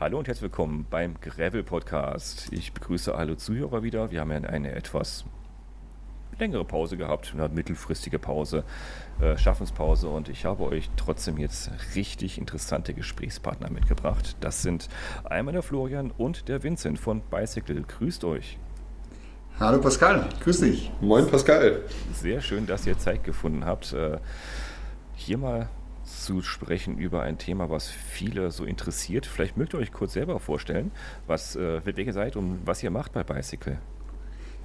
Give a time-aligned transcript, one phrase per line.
[0.00, 2.52] hallo und herzlich willkommen beim Gravel Podcast.
[2.52, 4.12] Ich begrüße alle Zuhörer wieder.
[4.12, 5.24] Wir haben ja eine etwas
[6.38, 8.62] längere Pause gehabt, eine mittelfristige Pause,
[9.20, 14.36] äh, Schaffenspause und ich habe euch trotzdem jetzt richtig interessante Gesprächspartner mitgebracht.
[14.40, 14.88] Das sind
[15.24, 17.82] einmal der Florian und der Vincent von Bicycle.
[17.82, 18.56] Grüßt euch.
[19.58, 20.92] Hallo Pascal, grüß dich.
[21.00, 21.82] Moin Pascal.
[22.12, 24.18] Sehr schön, dass ihr Zeit gefunden habt, äh,
[25.16, 25.68] hier mal
[26.08, 29.26] zu sprechen über ein Thema, was viele so interessiert.
[29.26, 30.90] Vielleicht mögt ihr euch kurz selber vorstellen,
[31.26, 33.78] was, äh, wer ihr seid und was ihr macht bei Bicycle.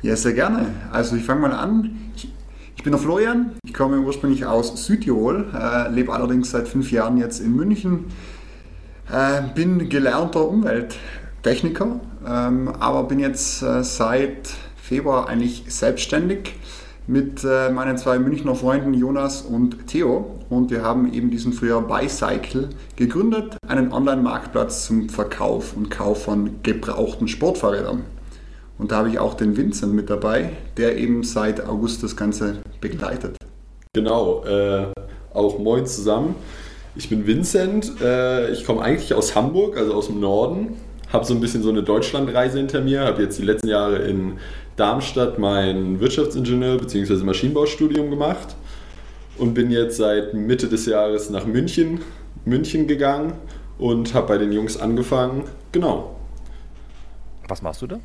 [0.02, 0.68] Ja, sehr gerne.
[0.92, 2.12] Also ich fange mal an.
[2.16, 2.32] Ich,
[2.76, 7.18] ich, bin der Florian, ich komme ursprünglich aus Südtirol, äh, lebe allerdings seit fünf Jahren
[7.18, 8.06] jetzt in München,
[9.12, 16.56] äh, bin gelernter Umwelttechniker, ähm, aber bin jetzt äh, seit Februar eigentlich selbstständig
[17.08, 20.40] mit äh, meinen zwei Münchner Freunden Jonas und Theo.
[20.50, 26.62] Und wir haben eben diesen früher Bicycle gegründet, einen Online-Marktplatz zum Verkauf und Kauf von
[26.64, 28.04] gebrauchten Sportfahrrädern.
[28.78, 32.58] Und da habe ich auch den Vincent mit dabei, der eben seit August das Ganze
[32.82, 33.38] begleitet.
[33.94, 34.88] Genau, äh,
[35.34, 36.36] auch moin zusammen.
[36.96, 40.76] Ich bin Vincent, äh, ich komme eigentlich aus Hamburg, also aus dem Norden,
[41.12, 44.34] habe so ein bisschen so eine Deutschlandreise hinter mir, habe jetzt die letzten Jahre in
[44.76, 47.24] Darmstadt mein Wirtschaftsingenieur bzw.
[47.24, 48.56] Maschinenbaustudium gemacht
[49.38, 52.02] und bin jetzt seit Mitte des Jahres nach München,
[52.46, 53.34] München gegangen
[53.78, 55.44] und habe bei den Jungs angefangen.
[55.72, 56.16] Genau.
[57.48, 58.00] Was machst du da?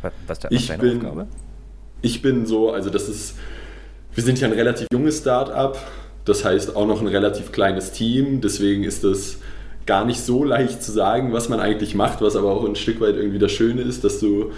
[0.00, 1.26] Was, was ich deine bin, Aufgabe?
[2.00, 3.36] Ich bin so, also das ist,
[4.14, 5.78] wir sind ja ein relativ junges Start-up,
[6.24, 9.38] das heißt auch noch ein relativ kleines Team, deswegen ist es
[9.86, 13.00] gar nicht so leicht zu sagen, was man eigentlich macht, was aber auch ein Stück
[13.00, 14.52] weit irgendwie das Schöne ist, dass du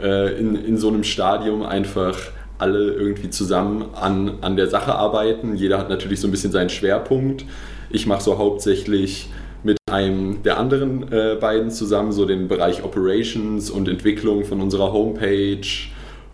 [0.00, 2.16] äh, in, in so einem Stadium einfach
[2.58, 5.54] alle irgendwie zusammen an, an der Sache arbeiten.
[5.54, 7.44] Jeder hat natürlich so ein bisschen seinen Schwerpunkt.
[7.90, 9.30] Ich mache so hauptsächlich
[9.62, 14.92] mit einem der anderen äh, beiden zusammen so den Bereich Operations und Entwicklung von unserer
[14.92, 15.66] Homepage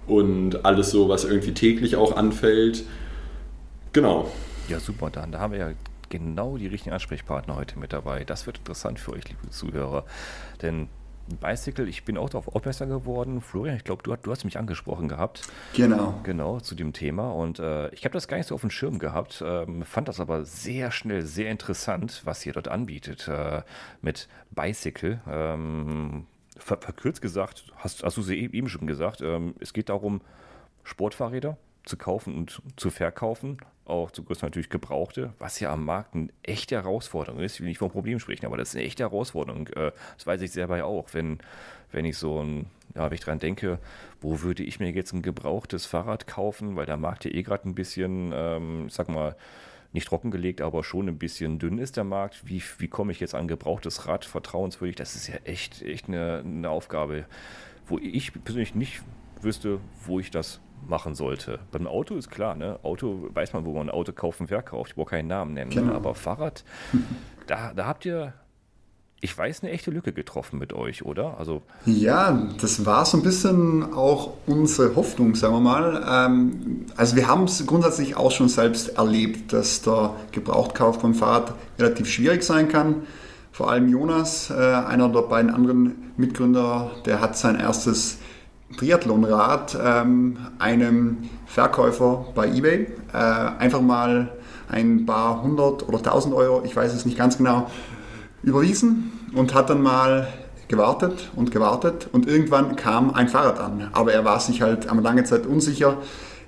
[0.07, 2.85] und alles so, was irgendwie täglich auch anfällt.
[3.93, 4.31] Genau.
[4.69, 5.33] Ja, super, dann.
[5.33, 5.73] Da haben wir ja
[6.09, 8.25] genau die richtigen Ansprechpartner heute mit dabei.
[8.25, 10.05] Das wird interessant für euch, liebe Zuhörer.
[10.63, 10.89] Denn
[11.41, 13.41] Bicycle, ich bin auch darauf aufmerksam geworden.
[13.41, 15.43] Florian, ich glaube, du, du, hast mich angesprochen gehabt.
[15.75, 16.21] Genau.
[16.23, 17.31] Genau, zu dem Thema.
[17.31, 20.21] Und äh, ich habe das gar nicht so auf dem Schirm gehabt, ähm, fand das
[20.21, 23.63] aber sehr schnell, sehr interessant, was ihr dort anbietet äh,
[24.03, 25.21] mit Bicycle.
[25.29, 26.27] Ähm,
[26.57, 30.21] ver verkürzt gesagt, hast, hast du sie eben schon gesagt, ähm, es geht darum,
[30.85, 36.15] Sportfahrräder zu kaufen und zu verkaufen, auch zu größten natürlich Gebrauchte, was ja am Markt
[36.15, 37.55] eine echte Herausforderung ist.
[37.55, 39.69] Ich will nicht vom Problem sprechen, aber das ist eine echte Herausforderung.
[39.69, 41.39] Äh, das weiß ich selber auch, wenn,
[41.93, 43.79] wenn ich so ein, ja, wenn ich dran denke,
[44.21, 47.69] wo würde ich mir jetzt ein gebrauchtes Fahrrad kaufen, weil der Markt ja eh gerade
[47.69, 49.37] ein bisschen, ähm, sag mal,
[49.93, 52.49] nicht trockengelegt, aber schon ein bisschen dünn ist der Markt.
[52.49, 54.97] Wie, wie komme ich jetzt an gebrauchtes Rad vertrauenswürdig?
[54.97, 57.27] Das ist ja echt, echt eine, eine Aufgabe,
[57.87, 59.03] wo ich persönlich nicht
[59.41, 61.61] wüsste, wo ich das machen sollte.
[61.73, 62.79] Beim Auto ist klar, ne?
[62.83, 64.91] Auto weiß man, wo man ein Auto kaufen, verkauft.
[64.91, 65.71] Ich brauche keinen Namen nennen.
[65.71, 65.83] Ne?
[65.83, 65.95] Genau.
[65.95, 66.65] Aber Fahrrad,
[67.47, 68.35] da, da habt ihr,
[69.21, 71.39] ich weiß, eine echte Lücke getroffen mit euch, oder?
[71.39, 76.05] Also ja, das war so ein bisschen auch unsere Hoffnung, sagen wir mal.
[76.07, 81.55] Ähm, also wir haben es grundsätzlich auch schon selbst erlebt, dass der Gebrauchtkauf beim Fahrrad
[81.79, 83.07] relativ schwierig sein kann.
[83.51, 88.19] Vor allem Jonas, äh, einer der beiden anderen Mitgründer, der hat sein erstes
[88.77, 94.33] Triathlonrad ähm, einem Verkäufer bei eBay äh, einfach mal
[94.69, 97.71] ein paar hundert oder tausend Euro, ich weiß es nicht ganz genau,
[98.43, 100.29] überwiesen und hat dann mal
[100.69, 103.89] gewartet und gewartet und irgendwann kam ein Fahrrad an.
[103.93, 105.99] Aber er war sich halt eine lange Zeit unsicher.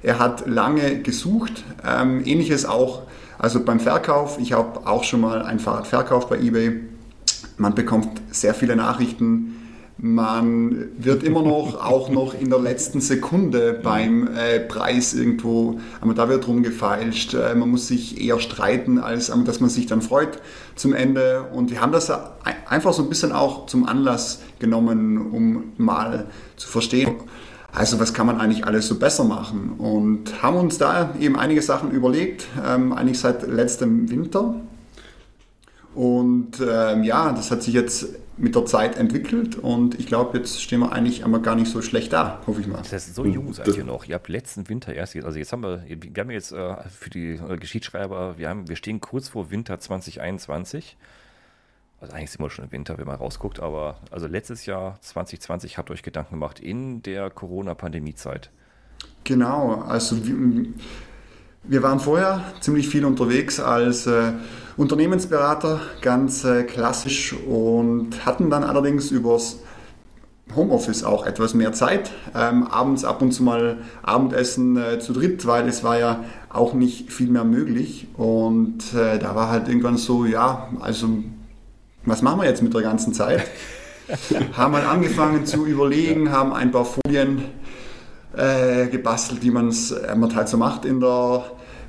[0.03, 1.65] Er hat lange gesucht.
[1.85, 3.03] Ähm, ähnliches auch,
[3.39, 4.39] also beim Verkauf.
[4.39, 6.81] Ich habe auch schon mal ein Fahrrad verkauft bei eBay.
[7.59, 9.56] Man bekommt sehr viele Nachrichten
[9.99, 16.13] man wird immer noch, auch noch in der letzten Sekunde beim äh, Preis irgendwo, aber
[16.13, 17.35] da wird rumgefeilscht.
[17.35, 20.43] Äh, man muss sich eher streiten, als dass man sich dann freut
[20.75, 21.45] zum Ende.
[21.53, 22.13] Und wir haben das
[22.67, 26.27] einfach so ein bisschen auch zum Anlass genommen, um mal
[26.57, 27.17] zu verstehen,
[27.73, 29.75] also was kann man eigentlich alles so besser machen?
[29.77, 34.55] Und haben uns da eben einige Sachen überlegt, ähm, eigentlich seit letztem Winter.
[35.95, 40.61] Und ähm, ja, das hat sich jetzt mit der Zeit entwickelt und ich glaube, jetzt
[40.63, 42.79] stehen wir eigentlich einmal gar nicht so schlecht da, hoffe ich mal.
[42.79, 44.05] Das ist so jung seid ihr noch.
[44.05, 47.33] Ihr habt letzten Winter erst, also jetzt haben wir, wir haben jetzt äh, für die
[47.33, 50.97] äh, Geschichtsschreiber, wir, haben, wir stehen kurz vor Winter 2021.
[51.99, 55.79] Also eigentlich sind wir schon im Winter, wenn man rausguckt, aber also letztes Jahr 2020
[55.79, 58.51] habt ihr euch Gedanken gemacht in der Corona-Pandemie-Zeit.
[59.25, 60.17] Genau, also
[61.69, 64.33] Wir waren vorher ziemlich viel unterwegs als äh,
[64.77, 69.59] Unternehmensberater, ganz äh, klassisch und hatten dann allerdings übers
[70.55, 72.13] Homeoffice auch etwas mehr Zeit.
[72.37, 76.73] Ähm, abends ab und zu mal Abendessen äh, zu dritt, weil es war ja auch
[76.73, 78.07] nicht viel mehr möglich.
[78.17, 81.09] Und äh, da war halt irgendwann so, ja, also
[82.05, 83.43] was machen wir jetzt mit der ganzen Zeit?
[84.57, 87.43] haben halt angefangen zu überlegen, haben ein paar Folien
[88.37, 91.45] äh, gebastelt, wie man es äh, halt so macht in der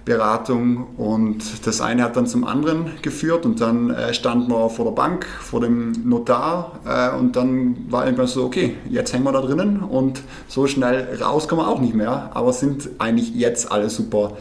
[0.05, 0.87] Beratung.
[0.97, 4.93] Und das eine hat dann zum anderen geführt und dann äh, standen wir vor der
[4.93, 9.41] Bank, vor dem Notar äh, und dann war irgendwann so, okay, jetzt hängen wir da
[9.41, 13.89] drinnen und so schnell raus kommen wir auch nicht mehr, aber sind eigentlich jetzt alle
[13.89, 14.37] super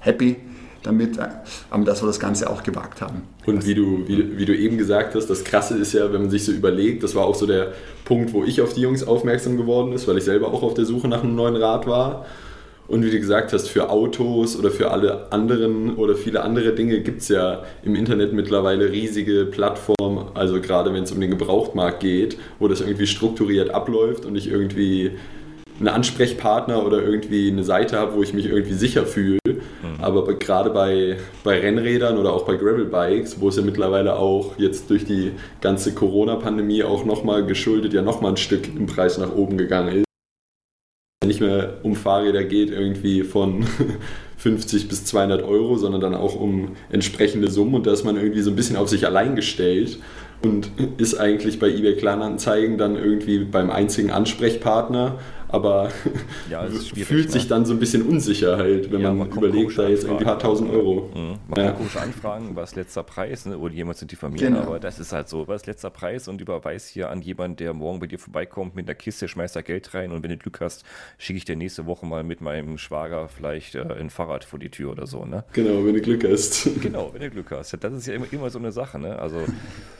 [0.00, 0.36] happy
[0.82, 1.28] damit, äh,
[1.84, 3.22] dass wir das Ganze auch gewagt haben.
[3.46, 6.30] Und wie du, wie, wie du eben gesagt hast, das Krasse ist ja, wenn man
[6.30, 7.72] sich so überlegt, das war auch so der
[8.04, 10.84] Punkt, wo ich auf die Jungs aufmerksam geworden ist, weil ich selber auch auf der
[10.84, 12.24] Suche nach einem neuen Rad war
[12.90, 17.00] und wie du gesagt hast, für Autos oder für alle anderen oder viele andere Dinge
[17.00, 22.00] gibt es ja im Internet mittlerweile riesige Plattformen, also gerade wenn es um den Gebrauchtmarkt
[22.00, 25.12] geht, wo das irgendwie strukturiert abläuft und ich irgendwie
[25.80, 29.38] einen Ansprechpartner oder irgendwie eine Seite habe, wo ich mich irgendwie sicher fühle.
[29.46, 30.00] Mhm.
[30.00, 34.90] Aber gerade bei, bei Rennrädern oder auch bei Gravelbikes, wo es ja mittlerweile auch jetzt
[34.90, 39.56] durch die ganze Corona-Pandemie auch nochmal geschuldet, ja nochmal ein Stück im Preis nach oben
[39.56, 40.04] gegangen ist
[41.26, 43.64] nicht mehr um Fahrräder geht, irgendwie von
[44.38, 48.40] 50 bis 200 Euro, sondern dann auch um entsprechende Summen und da ist man irgendwie
[48.40, 49.98] so ein bisschen auf sich allein gestellt
[50.42, 55.18] und ist eigentlich bei eBay Kleinanzeigen dann irgendwie beim einzigen Ansprechpartner
[55.52, 55.90] aber
[56.48, 57.48] ja, fühlt sich ne?
[57.48, 60.26] dann so ein bisschen unsicher halt, wenn ja, man, man überlegt, da jetzt irgendwie ein
[60.26, 61.10] paar tausend Euro.
[61.14, 61.38] Mhm.
[61.48, 61.66] Man ja.
[61.66, 63.58] kann komische Anfragen, was letzter Preis, ne?
[63.58, 64.66] oder jemand zu diffamieren, genau.
[64.66, 68.00] aber das ist halt so, was letzter Preis und überweist hier an jemanden, der morgen
[68.00, 70.84] bei dir vorbeikommt mit einer Kiste, schmeißt da Geld rein und wenn du Glück hast,
[71.18, 74.70] schicke ich dir nächste Woche mal mit meinem Schwager vielleicht äh, ein Fahrrad vor die
[74.70, 75.44] Tür oder so, ne?
[75.52, 76.68] Genau, wenn du Glück hast.
[76.80, 77.76] Genau, wenn du Glück hast.
[77.80, 79.18] Das ist ja immer, immer so eine Sache, ne?
[79.18, 79.38] Also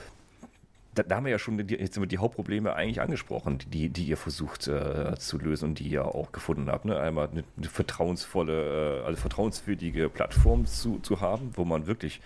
[0.94, 4.16] da, da, haben wir ja schon die, jetzt die Hauptprobleme eigentlich angesprochen, die, die ihr
[4.16, 6.84] versucht äh, zu lösen und die ihr auch gefunden habt.
[6.84, 6.98] Ne?
[6.98, 12.20] Einmal eine, eine vertrauensvolle, äh, also vertrauenswürdige Plattform zu, zu haben, wo man wirklich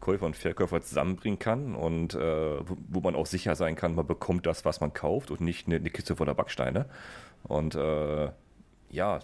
[0.00, 4.06] Käufer und Verkäufer zusammenbringen kann und äh, wo, wo, man auch sicher sein kann, man
[4.06, 6.86] bekommt das, was man kauft und nicht eine, eine Kiste voller Backsteine.
[7.42, 8.30] Und äh,
[8.90, 9.18] ja,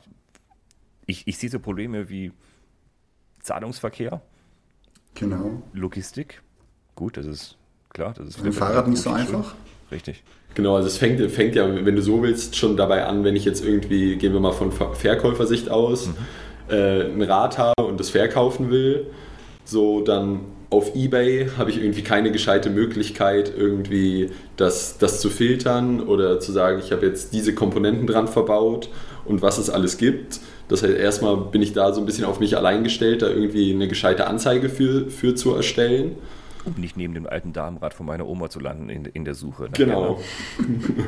[1.06, 2.32] ich, ich sehe so Probleme wie
[3.40, 4.20] Zahlungsverkehr,
[5.14, 5.62] genau.
[5.72, 6.42] Logistik.
[6.94, 7.57] Gut, das ist
[7.98, 8.14] klar.
[8.16, 9.54] Das ist Mit dem Fahrrad nicht so einfach.
[9.90, 10.22] Richtig.
[10.54, 13.44] Genau, also es fängt, fängt ja, wenn du so willst, schon dabei an, wenn ich
[13.44, 16.14] jetzt irgendwie, gehen wir mal von Verkäufersicht aus, mhm.
[16.70, 19.06] äh, ein Rad habe und das verkaufen will,
[19.64, 20.40] so dann
[20.70, 26.52] auf Ebay habe ich irgendwie keine gescheite Möglichkeit, irgendwie das, das zu filtern oder zu
[26.52, 28.90] sagen, ich habe jetzt diese Komponenten dran verbaut
[29.24, 30.40] und was es alles gibt.
[30.68, 33.72] Das heißt, erstmal bin ich da so ein bisschen auf mich allein gestellt, da irgendwie
[33.72, 36.16] eine gescheite Anzeige für, für zu erstellen
[36.76, 39.68] nicht neben dem alten Damenrad von meiner Oma zu landen in, in der Suche.
[39.72, 40.20] Genau.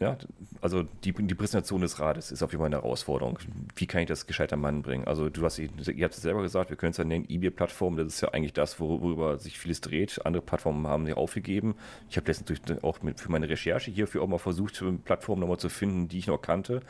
[0.00, 0.16] ja,
[0.60, 3.38] also die, die Präsentation des Rades ist auf jeden Fall eine Herausforderung.
[3.74, 5.06] Wie kann ich das gescheit am Mann bringen?
[5.06, 8.08] Also du hast, ihr habt es selber gesagt, wir können es ja nennen, eBay-Plattform, das
[8.08, 10.24] ist ja eigentlich das, worüber sich vieles dreht.
[10.26, 11.76] Andere Plattformen haben sie aufgegeben.
[12.10, 15.68] Ich habe letztens auch mit, für meine Recherche hierfür auch mal versucht, Plattformen nochmal zu
[15.68, 16.80] finden, die ich noch kannte.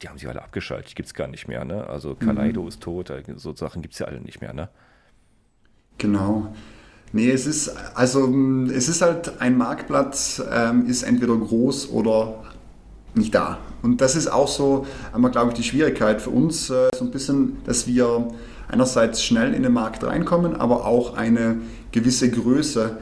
[0.00, 1.64] Die haben sie alle abgeschaltet, die gibt es gar nicht mehr.
[1.64, 1.86] Ne?
[1.86, 2.68] Also Kaleido mhm.
[2.68, 4.52] ist tot, so Sachen gibt es ja alle nicht mehr.
[4.52, 4.68] Ne?
[5.98, 6.48] Genau.
[7.12, 8.28] Nee, es ist, also,
[8.74, 12.42] es ist halt ein Marktplatz, ähm, ist entweder groß oder
[13.14, 13.58] nicht da.
[13.82, 17.12] Und das ist auch so, einmal glaube ich, die Schwierigkeit für uns, äh, so ein
[17.12, 18.28] bisschen, dass wir
[18.66, 21.58] einerseits schnell in den Markt reinkommen, aber auch eine
[21.92, 22.98] gewisse Größe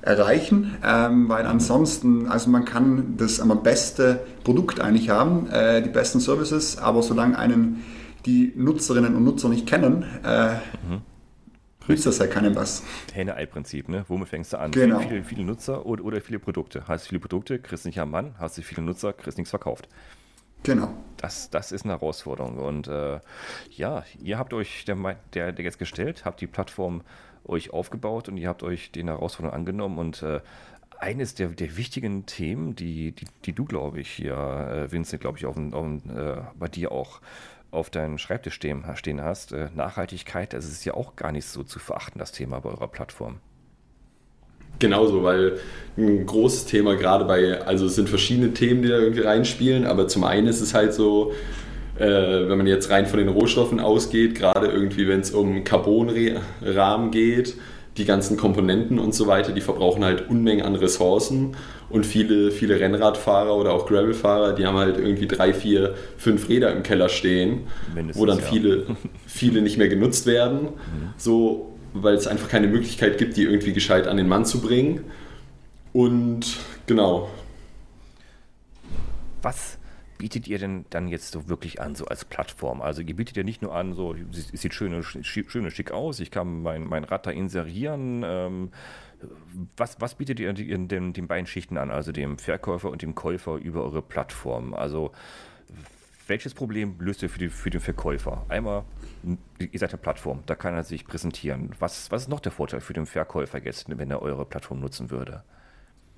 [0.00, 5.90] erreichen, ähm, weil ansonsten, also man kann das am beste Produkt eigentlich haben, äh, die
[5.90, 7.84] besten Services, aber solange einen
[8.26, 11.11] die Nutzerinnen und Nutzer nicht kennen, äh, mhm
[11.88, 12.82] Das ja keinem was.
[13.12, 14.04] Henne-Ei-Prinzip, ne?
[14.08, 14.70] Womit fängst du an?
[14.70, 15.00] Genau.
[15.00, 16.84] Viele, viele Nutzer oder, oder viele Produkte.
[16.86, 18.34] Hast du viele Produkte, kriegst nicht am Mann.
[18.38, 19.88] Hast du viele Nutzer, kriegst nichts verkauft.
[20.62, 20.94] Genau.
[21.16, 22.58] Das, das ist eine Herausforderung.
[22.58, 23.20] Und äh,
[23.70, 24.96] ja, ihr habt euch der,
[25.34, 27.02] der, der jetzt gestellt, habt die Plattform
[27.44, 30.40] euch aufgebaut und ihr habt euch den Herausforderungen angenommen und äh,
[31.02, 35.36] eines der, der wichtigen Themen, die, die, die du, glaube ich, hier, äh, Vincent, glaube
[35.36, 37.20] ich, auf, auf, äh, bei dir auch
[37.72, 41.64] auf deinem Schreibtisch stehen, stehen hast, äh, Nachhaltigkeit, das ist ja auch gar nicht so
[41.64, 43.40] zu verachten, das Thema bei eurer Plattform.
[44.78, 45.58] Genauso, weil
[45.96, 50.08] ein großes Thema gerade bei, also es sind verschiedene Themen, die da irgendwie reinspielen, aber
[50.08, 51.32] zum einen ist es halt so,
[51.98, 57.10] äh, wenn man jetzt rein von den Rohstoffen ausgeht, gerade irgendwie wenn es um Carbonrahmen
[57.10, 57.56] geht,
[57.96, 61.56] die ganzen Komponenten und so weiter, die verbrauchen halt Unmengen an Ressourcen
[61.92, 66.72] und viele, viele Rennradfahrer oder auch Gravelfahrer, die haben halt irgendwie drei, vier, fünf Räder
[66.72, 68.44] im Keller stehen, Mindestens, wo dann ja.
[68.44, 68.86] viele,
[69.26, 71.14] viele nicht mehr genutzt werden, mhm.
[71.18, 75.04] so, weil es einfach keine Möglichkeit gibt, die irgendwie gescheit an den Mann zu bringen.
[75.92, 76.56] Und
[76.86, 77.28] genau.
[79.42, 79.76] Was
[80.16, 82.80] bietet ihr denn dann jetzt so wirklich an, so als Plattform?
[82.80, 86.30] Also ihr bietet ja nicht nur an, so es sieht schön, schön schick aus, ich
[86.30, 88.22] kann mein, mein Rad da inserieren.
[88.24, 88.70] Ähm,
[89.76, 93.14] was, was bietet ihr den, den, den beiden Schichten an, also dem Verkäufer und dem
[93.14, 94.74] Käufer über eure Plattform?
[94.74, 95.12] Also
[96.26, 98.44] welches Problem löst ihr für, die, für den Verkäufer?
[98.48, 98.84] Einmal,
[99.58, 101.70] ihr seid eine Plattform, da kann er sich präsentieren.
[101.78, 105.10] Was, was ist noch der Vorteil für den Verkäufer jetzt, wenn er eure Plattform nutzen
[105.10, 105.42] würde?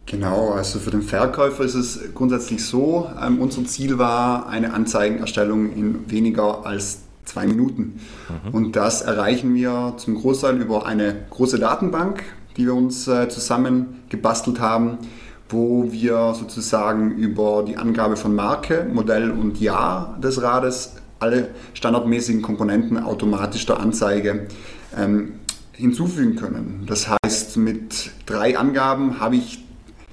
[0.06, 5.72] Genau, also für den Verkäufer ist es grundsätzlich so, ähm, unser Ziel war eine Anzeigenerstellung
[5.74, 8.00] in weniger als zwei Minuten.
[8.44, 8.54] Mhm.
[8.54, 12.22] Und das erreichen wir zum Großteil über eine große Datenbank,
[12.56, 14.98] die wir uns äh, zusammen gebastelt haben,
[15.48, 22.42] wo wir sozusagen über die Angabe von Marke, Modell und Jahr des Rades alle standardmäßigen
[22.42, 24.46] Komponenten automatisch der Anzeige
[24.96, 25.34] ähm,
[25.72, 26.84] hinzufügen können.
[26.86, 29.64] Das heißt, mit drei Angaben habe ich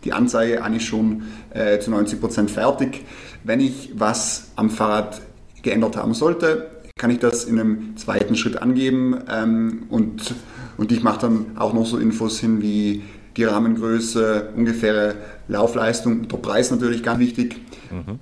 [0.04, 3.06] die Anzeige eigentlich schon äh, zu 90 Prozent fertig.
[3.44, 5.22] Wenn ich was am Fahrrad
[5.62, 10.36] geändert haben sollte, kann ich das in einem zweiten Schritt angeben ähm, und,
[10.78, 13.04] und ich mache dann auch noch so Infos hin wie
[13.38, 15.16] die Rahmengröße, ungefähre
[15.48, 17.62] Laufleistung, der Preis natürlich ganz wichtig.
[17.90, 18.20] Mhm.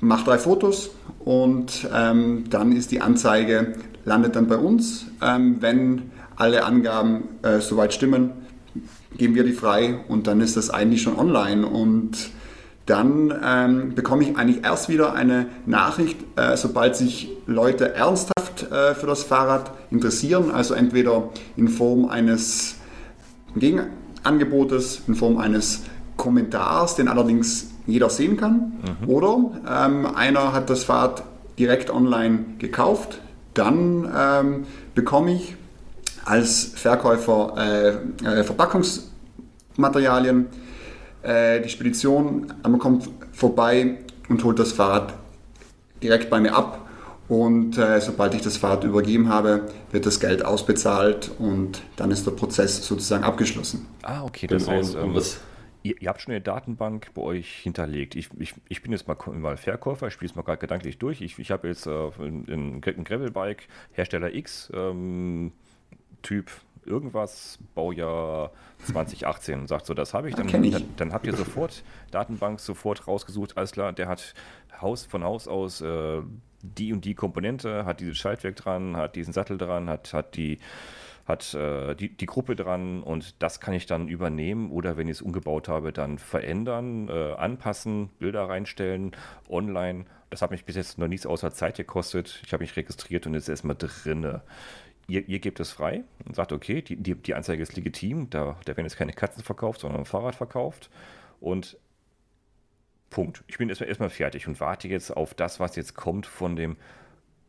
[0.00, 0.90] Mach drei Fotos
[1.24, 3.74] und ähm, dann ist die Anzeige,
[4.04, 5.06] landet dann bei uns.
[5.22, 8.30] Ähm, wenn alle Angaben äh, soweit stimmen,
[9.16, 12.30] geben wir die frei und dann ist das eigentlich schon online und
[12.86, 18.94] dann ähm, bekomme ich eigentlich erst wieder eine Nachricht, äh, sobald sich Leute ernsthaft äh,
[18.94, 22.76] für das Fahrrad interessieren, also entweder in Form eines
[23.56, 25.84] Gegenangebotes, in Form eines
[26.16, 29.08] Kommentars, den allerdings jeder sehen kann, mhm.
[29.08, 29.38] oder
[29.68, 31.24] ähm, einer hat das Fahrrad
[31.58, 33.20] direkt online gekauft,
[33.54, 35.56] dann ähm, bekomme ich
[36.24, 37.88] als Verkäufer äh,
[38.40, 40.46] äh, Verpackungsmaterialien.
[41.22, 43.98] Äh, die Spedition man kommt vorbei
[44.28, 45.14] und holt das Fahrrad
[46.02, 46.87] direkt bei mir ab.
[47.28, 52.26] Und äh, sobald ich das Fahrrad übergeben habe, wird das Geld ausbezahlt und dann ist
[52.26, 53.86] der Prozess sozusagen abgeschlossen.
[54.02, 54.46] Ah, okay.
[54.46, 54.78] Das genau.
[54.78, 55.40] heißt, ähm, was,
[55.82, 58.16] ihr, ihr, habt schon eine Datenbank bei euch hinterlegt.
[58.16, 61.20] Ich, ich, ich bin jetzt mal, mal Verkäufer, ich spiele es mal gerade gedanklich durch.
[61.20, 65.52] Ich, ich habe jetzt äh, ein, ein Gravelbike, Hersteller X, ähm,
[66.22, 66.50] Typ
[66.88, 68.50] irgendwas, Baujahr
[68.84, 70.72] 2018 sagt so, das habe ich, dann, ich.
[70.72, 74.34] dann, dann, habt ihr sofort Datenbank sofort rausgesucht, alles klar, der hat
[74.80, 76.22] Haus von Haus aus äh,
[76.62, 80.58] die und die Komponente, hat dieses Schaltwerk dran, hat diesen Sattel dran, hat, hat die
[81.28, 85.18] hat äh, die, die Gruppe dran und das kann ich dann übernehmen oder wenn ich
[85.18, 89.12] es umgebaut habe, dann verändern, äh, anpassen, Bilder reinstellen,
[89.48, 90.06] online.
[90.30, 92.40] Das hat mich bis jetzt noch nichts außer Zeit gekostet.
[92.46, 94.42] Ich habe mich registriert und jetzt erstmal drinne
[95.08, 98.56] ihr, ihr gebt es frei und sagt, okay, die, die, die Anzeige ist legitim, da,
[98.64, 100.90] da werden jetzt keine Katzen verkauft, sondern ein Fahrrad verkauft.
[101.40, 101.76] Und
[103.10, 103.42] Punkt.
[103.48, 106.76] Ich bin erstmal, erstmal fertig und warte jetzt auf das, was jetzt kommt von dem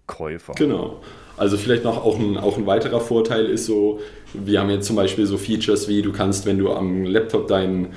[0.08, 0.54] Käufer.
[0.54, 1.01] Genau.
[1.38, 4.00] Also vielleicht noch auch ein, auch ein weiterer Vorteil ist so,
[4.34, 7.94] wir haben jetzt zum Beispiel so Features wie, du kannst, wenn du am Laptop dein,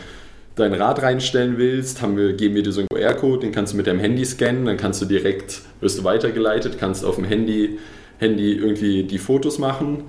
[0.57, 3.77] dein Rad reinstellen willst, haben wir, geben wir dir so einen QR-Code, den kannst du
[3.77, 7.79] mit deinem Handy scannen, dann kannst du direkt, wirst du weitergeleitet, kannst auf dem Handy
[8.23, 10.05] Handy irgendwie die Fotos machen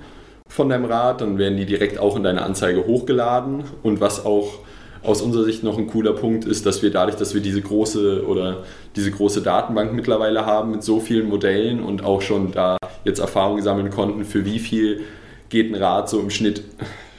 [0.48, 3.64] von deinem Rad, dann werden die direkt auch in deine Anzeige hochgeladen.
[3.82, 4.60] Und was auch
[5.02, 8.26] aus unserer Sicht noch ein cooler Punkt ist, dass wir dadurch, dass wir diese große
[8.26, 8.64] oder
[8.96, 13.60] diese große Datenbank mittlerweile haben mit so vielen Modellen und auch schon da jetzt Erfahrung
[13.60, 15.02] sammeln konnten, für wie viel
[15.50, 16.62] geht ein Rad so im Schnitt,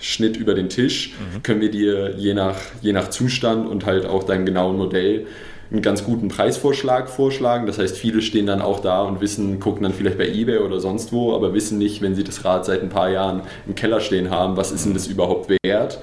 [0.01, 1.43] Schnitt über den Tisch, mhm.
[1.43, 5.27] können wir dir je nach, je nach Zustand und halt auch deinem genauen Modell
[5.71, 7.65] einen ganz guten Preisvorschlag vorschlagen.
[7.65, 10.79] Das heißt, viele stehen dann auch da und wissen, gucken dann vielleicht bei eBay oder
[10.79, 13.99] sonst wo, aber wissen nicht, wenn sie das Rad seit ein paar Jahren im Keller
[13.99, 15.99] stehen haben, was ist denn das überhaupt wert?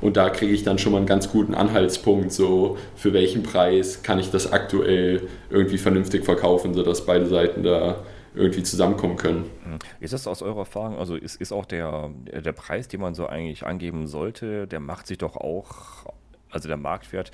[0.00, 4.02] Und da kriege ich dann schon mal einen ganz guten Anhaltspunkt, so für welchen Preis
[4.02, 8.02] kann ich das aktuell irgendwie vernünftig verkaufen, sodass beide Seiten da
[8.34, 9.44] irgendwie zusammenkommen können.
[10.00, 13.26] Ist das aus eurer Erfahrung, also ist, ist auch der, der Preis, den man so
[13.26, 16.06] eigentlich angeben sollte, der macht sich doch auch,
[16.50, 17.30] also der Marktwert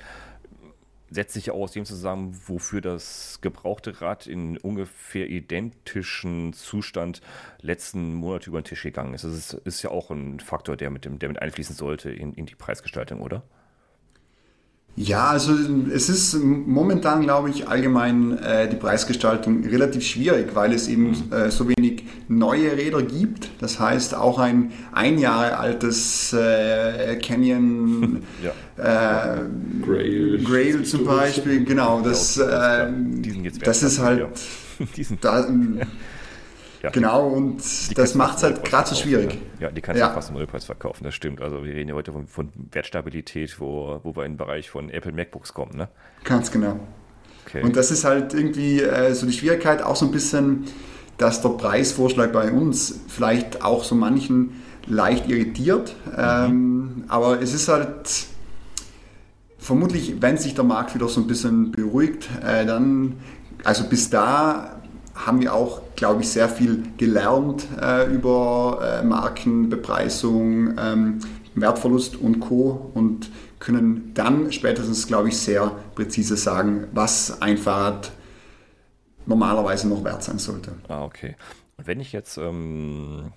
[1.11, 7.21] setzt sich aus dem zusammen, wofür das gebrauchte Rad in ungefähr identischen Zustand
[7.61, 9.23] letzten Monat über den Tisch gegangen ist.
[9.23, 12.33] Das ist, ist ja auch ein Faktor, der mit, dem, der mit einfließen sollte in,
[12.33, 13.43] in die Preisgestaltung, oder?
[15.01, 15.53] Ja, also
[15.93, 21.31] es ist momentan, glaube ich, allgemein äh, die Preisgestaltung relativ schwierig, weil es eben mhm.
[21.31, 23.49] äh, so wenig neue Räder gibt.
[23.61, 29.35] Das heißt, auch ein ein Jahre altes äh, Canyon ja.
[29.37, 29.43] Äh,
[29.85, 32.87] Grail, Grail zum Beispiel, genau, das, äh,
[33.63, 34.27] das ist halt...
[35.21, 35.45] Da,
[36.81, 37.57] ja, genau, und
[37.97, 39.37] das macht es halt gerade so schwierig.
[39.59, 40.11] Ja, ja die kannst du ja.
[40.11, 41.41] fast im Nullpreis verkaufen, das stimmt.
[41.41, 44.89] Also wir reden ja heute von, von Wertstabilität, wo, wo wir in den Bereich von
[44.89, 45.89] Apple MacBooks kommen, ne?
[46.23, 46.79] Ganz genau.
[47.45, 47.63] Okay.
[47.63, 50.65] Und das ist halt irgendwie äh, so die Schwierigkeit, auch so ein bisschen,
[51.17, 55.95] dass der Preisvorschlag bei uns vielleicht auch so manchen leicht irritiert.
[56.05, 56.13] Mhm.
[56.17, 58.27] Ähm, aber es ist halt
[59.57, 63.17] vermutlich, wenn sich der Markt wieder so ein bisschen beruhigt, äh, dann,
[63.63, 64.78] also bis da
[65.25, 71.19] haben wir auch, glaube ich, sehr viel gelernt äh, über äh, Markenbepreisung, ähm,
[71.55, 72.91] Wertverlust und Co.
[72.93, 78.11] und können dann spätestens, glaube ich, sehr präzise sagen, was ein Fahrrad
[79.25, 80.73] normalerweise noch wert sein sollte.
[80.87, 81.35] Ah, okay.
[81.77, 83.33] Und wenn ich jetzt ähm,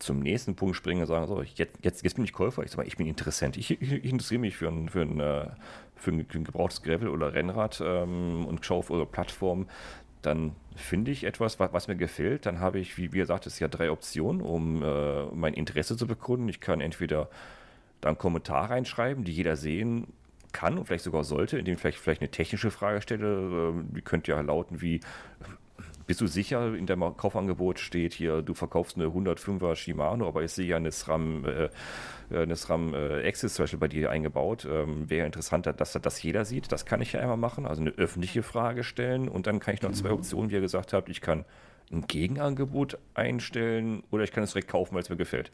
[0.00, 2.78] zum nächsten Punkt springe und sage, so, jetzt, jetzt, jetzt bin ich Käufer, ich, sag
[2.78, 5.46] mal, ich bin Interessent, ich, ich, ich interessiere mich für ein, für ein, äh,
[5.94, 9.68] für ein, gebrauchtes Gravel oder Rennrad ähm, und schaue auf eure Plattform,
[10.22, 12.46] dann finde ich etwas, was, was, mir gefällt.
[12.46, 16.06] Dann habe ich, wie, wie gesagt, es ja drei Optionen, um äh, mein Interesse zu
[16.06, 16.48] bekunden.
[16.48, 17.28] Ich kann entweder
[18.00, 20.06] dann Kommentar reinschreiben, die jeder sehen
[20.52, 23.74] kann und vielleicht sogar sollte, indem ich vielleicht, vielleicht eine technische Frage stelle.
[23.74, 25.00] Äh, die könnte ja lauten wie,
[26.06, 30.50] bist du sicher, in deinem Kaufangebot steht hier, du verkaufst eine 105er Shimano, aber ich
[30.50, 31.68] sehe ja eine SRAM, äh,
[32.30, 34.66] äh, eine SRAM äh, Access zum Beispiel bei dir eingebaut.
[34.70, 36.72] Ähm, Wäre interessant, dass das jeder sieht.
[36.72, 39.82] Das kann ich ja einmal machen, also eine öffentliche Frage stellen und dann kann ich
[39.82, 40.14] noch zwei mhm.
[40.14, 41.08] Optionen, wie ihr gesagt habt.
[41.08, 41.44] Ich kann
[41.92, 45.50] ein Gegenangebot einstellen oder ich kann es direkt kaufen, weil es mir gefällt.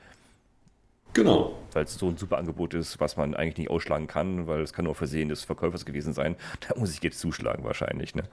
[1.13, 1.55] Genau.
[1.73, 4.73] Weil es so ein super Angebot ist, was man eigentlich nicht ausschlagen kann, weil es
[4.73, 6.37] kann nur Versehen des Verkäufers gewesen sein.
[6.67, 8.15] Da muss ich jetzt zuschlagen wahrscheinlich.
[8.15, 8.25] Ne?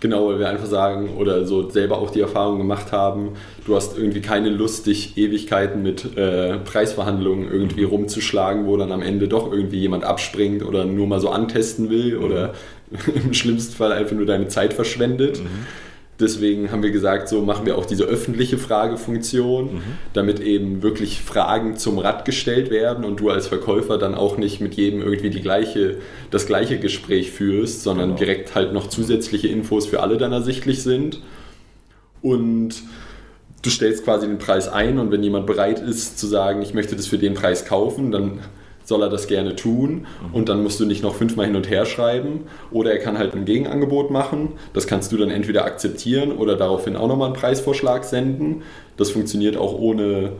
[0.00, 3.34] Genau, weil wir einfach sagen oder so selber auch die Erfahrung gemacht haben,
[3.66, 9.02] du hast irgendwie keine Lust, dich Ewigkeiten mit äh, Preisverhandlungen irgendwie rumzuschlagen, wo dann am
[9.02, 12.54] Ende doch irgendwie jemand abspringt oder nur mal so antesten will oder
[12.90, 12.98] mhm.
[13.26, 15.42] im schlimmsten Fall einfach nur deine Zeit verschwendet.
[15.42, 15.66] Mhm
[16.20, 19.82] Deswegen haben wir gesagt, so machen wir auch diese öffentliche Fragefunktion, mhm.
[20.12, 24.60] damit eben wirklich Fragen zum Rad gestellt werden und du als Verkäufer dann auch nicht
[24.60, 25.96] mit jedem irgendwie die gleiche,
[26.30, 28.18] das gleiche Gespräch führst, sondern genau.
[28.18, 31.20] direkt halt noch zusätzliche Infos für alle dann ersichtlich sind.
[32.22, 32.74] Und
[33.62, 36.94] du stellst quasi den Preis ein und wenn jemand bereit ist zu sagen, ich möchte
[36.94, 38.40] das für den Preis kaufen, dann
[38.84, 40.34] soll er das gerne tun mhm.
[40.34, 43.34] und dann musst du nicht noch fünfmal hin und her schreiben oder er kann halt
[43.34, 44.52] ein Gegenangebot machen.
[44.72, 48.62] Das kannst du dann entweder akzeptieren oder daraufhin auch nochmal einen Preisvorschlag senden.
[48.96, 50.32] Das funktioniert auch ohne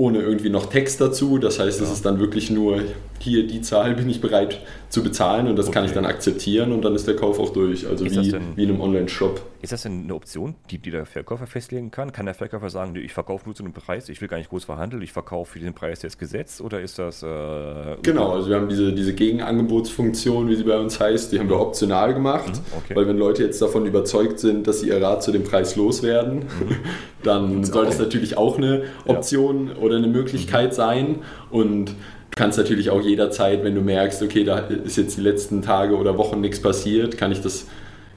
[0.00, 1.38] ohne irgendwie noch Text dazu.
[1.38, 1.86] Das heißt, ja.
[1.86, 2.82] es ist dann wirklich nur
[3.18, 5.74] hier die Zahl bin ich bereit zu bezahlen und das okay.
[5.74, 7.86] kann ich dann akzeptieren und dann ist der Kauf auch durch.
[7.86, 9.42] Also wie, denn, wie in einem Online-Shop.
[9.60, 12.12] Ist das denn eine Option, die, die der Verkäufer festlegen kann?
[12.12, 14.64] Kann der Verkäufer sagen, ich verkaufe nur zu einem Preis, ich will gar nicht groß
[14.64, 17.22] verhandeln, ich verkaufe für den Preis des Gesetzes oder ist das.
[17.22, 21.50] Äh, genau, also wir haben diese, diese Gegenangebotsfunktion, wie sie bei uns heißt, die haben
[21.50, 22.96] wir optional gemacht, mhm, okay.
[22.96, 26.38] weil wenn Leute jetzt davon überzeugt sind, dass sie ihr Rat zu dem Preis loswerden,
[26.38, 26.76] mhm.
[27.22, 29.82] dann soll das natürlich auch eine Option ja.
[29.82, 30.74] oder eine Möglichkeit mhm.
[30.74, 31.16] sein
[31.50, 31.94] und
[32.38, 36.16] kannst natürlich auch jederzeit, wenn du merkst, okay, da ist jetzt die letzten Tage oder
[36.16, 37.66] Wochen nichts passiert, kann ich das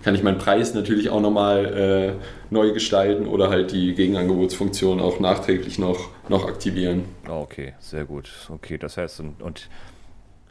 [0.03, 5.19] kann ich meinen Preis natürlich auch nochmal äh, neu gestalten oder halt die Gegenangebotsfunktion auch
[5.19, 7.05] nachträglich noch, noch aktivieren.
[7.27, 8.31] Ah, okay, sehr gut.
[8.49, 9.69] Okay, das heißt, und, und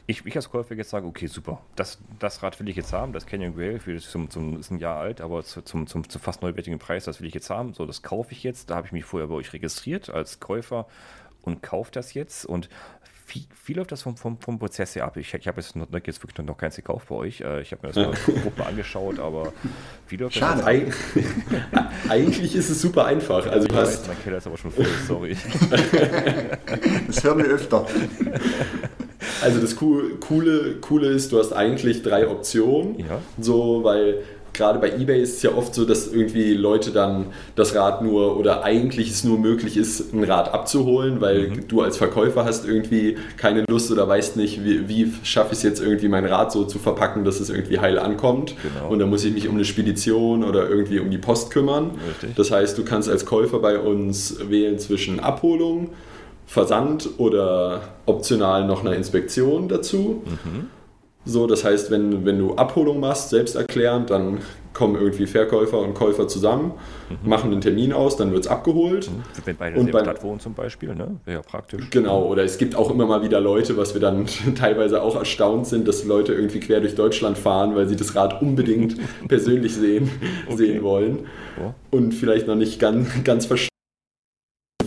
[0.07, 3.13] ich, ich als Käufer jetzt sage, okay, super, das, das Rad will ich jetzt haben,
[3.13, 6.43] das Canyon Grail, für, zum, zum, ist ein Jahr alt, aber zu, zum, zum, fast
[6.43, 8.93] neuwertigen Preis, das will ich jetzt haben, so, das kaufe ich jetzt, da habe ich
[8.93, 10.87] mich vorher bei euch registriert als Käufer
[11.43, 12.69] und kaufe das jetzt und
[13.33, 15.17] wie, wie läuft das vom, vom, vom Prozess her ab?
[15.17, 17.41] Ich, ich habe jetzt, noch, jetzt wirklich noch keins gekauft bei euch.
[17.41, 19.53] Äh, ich habe mir das mal Gruppe angeschaut, aber
[20.09, 20.59] wie läuft Schade.
[20.59, 20.67] das?
[20.67, 20.95] Eig
[22.09, 23.47] Eigentlich ist es super einfach.
[23.47, 25.37] Also du hast mein Keller ist aber schon voll, sorry.
[27.07, 27.87] das hören wir öfter.
[29.43, 32.99] Also das Coole, Coole ist, du hast eigentlich drei Optionen.
[32.99, 33.21] Ja.
[33.39, 37.75] So, weil gerade bei eBay ist es ja oft so, dass irgendwie Leute dann das
[37.75, 41.69] Rad nur oder eigentlich es nur möglich ist, ein Rad abzuholen, weil mhm.
[41.69, 45.63] du als Verkäufer hast irgendwie keine Lust oder weißt nicht, wie, wie schaffe ich es
[45.63, 48.55] jetzt irgendwie mein Rad so zu verpacken, dass es irgendwie heil ankommt.
[48.63, 48.91] Genau.
[48.91, 51.93] Und dann muss ich mich um eine Spedition oder irgendwie um die Post kümmern.
[52.09, 52.35] Richtig.
[52.37, 55.91] Das heißt, du kannst als Käufer bei uns wählen zwischen Abholung,
[56.47, 60.23] Versand oder optional noch eine Inspektion dazu.
[60.45, 60.80] Mhm.
[61.31, 64.39] So, das heißt, wenn, wenn du Abholung machst, selbsterklärend, dann
[64.73, 66.73] kommen irgendwie Verkäufer und Käufer zusammen,
[67.09, 67.29] mhm.
[67.29, 69.09] machen einen Termin aus, dann wird es abgeholt.
[69.09, 69.23] Mhm.
[69.45, 71.19] Wenn beide in der Stadt wohnen zum Beispiel, ne?
[71.25, 71.89] wäre ja praktisch.
[71.91, 75.69] Genau, oder es gibt auch immer mal wieder Leute, was wir dann teilweise auch erstaunt
[75.69, 78.97] sind, dass Leute irgendwie quer durch Deutschland fahren, weil sie das Rad unbedingt
[79.29, 80.11] persönlich sehen,
[80.47, 80.57] okay.
[80.57, 81.27] sehen wollen.
[81.91, 83.70] Und vielleicht noch nicht ganz, ganz verstehen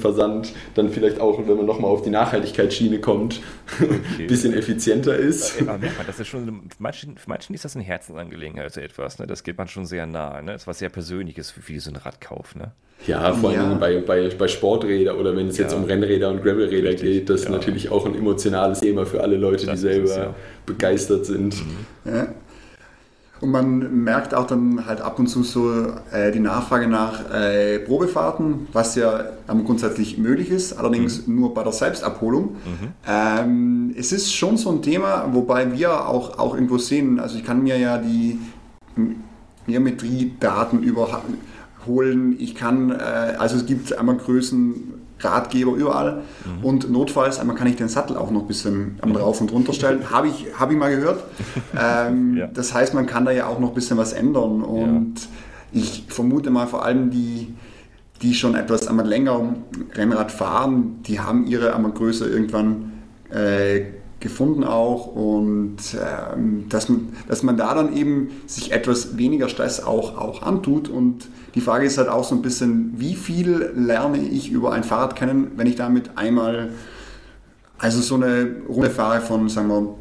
[0.03, 3.41] Versand dann vielleicht auch, wenn man nochmal auf die Nachhaltigkeitsschiene kommt,
[3.79, 4.25] ein okay.
[4.27, 5.61] bisschen effizienter ist.
[5.61, 8.81] Aber merkt man, das ist schon, für manchen, für manchen ist das eine Herzensangelegenheit, so
[8.81, 9.17] etwas.
[9.17, 9.27] Ne?
[9.27, 10.41] Das geht man schon sehr nah.
[10.41, 10.51] Ne?
[10.51, 12.53] Das ist was sehr Persönliches wie so ein Radkauf.
[12.55, 12.73] Ne?
[13.07, 15.63] Ja, vor allem bei, bei, bei Sporträdern oder wenn es ja.
[15.63, 17.09] jetzt um Rennräder und Gravelräder Richtig.
[17.09, 17.51] geht, das ist ja.
[17.51, 20.35] natürlich auch ein emotionales Thema für alle Leute, das die selber es, ja.
[20.65, 21.55] begeistert sind.
[22.05, 22.27] Mhm.
[23.43, 25.69] Und man merkt auch dann halt ab und zu so
[26.13, 31.35] äh, die Nachfrage nach äh, Probefahrten, was ja ähm, grundsätzlich möglich ist, allerdings mhm.
[31.35, 32.51] nur bei der Selbstabholung.
[32.51, 32.93] Mhm.
[33.05, 37.43] Ähm, es ist schon so ein Thema, wobei wir auch, auch irgendwo sehen, also ich
[37.43, 38.39] kann mir ja die
[39.67, 46.21] Geometriedaten überholen, ich kann, äh, also es gibt einmal Größen Ratgeber überall.
[46.45, 46.65] Mhm.
[46.65, 49.15] Und notfalls einmal kann ich den Sattel auch noch ein bisschen mhm.
[49.15, 50.09] rauf und runter stellen.
[50.11, 51.23] Habe ich, hab ich mal gehört.
[51.79, 52.47] Ähm, ja.
[52.47, 54.61] Das heißt, man kann da ja auch noch ein bisschen was ändern.
[54.61, 55.15] Und
[55.71, 55.81] ja.
[55.81, 57.53] ich vermute mal vor allem die,
[58.21, 59.55] die schon etwas einmal länger
[59.95, 62.93] Rennrad fahren, die haben ihre einmal Größe irgendwann
[63.29, 63.81] äh,
[64.23, 69.83] gefunden auch und ähm, dass, man, dass man da dann eben sich etwas weniger Stress
[69.83, 74.17] auch, auch antut und die Frage ist halt auch so ein bisschen, wie viel lerne
[74.17, 76.69] ich über ein Fahrrad kennen, wenn ich damit einmal,
[77.77, 79.95] also so eine Runde fahre von, sagen wir,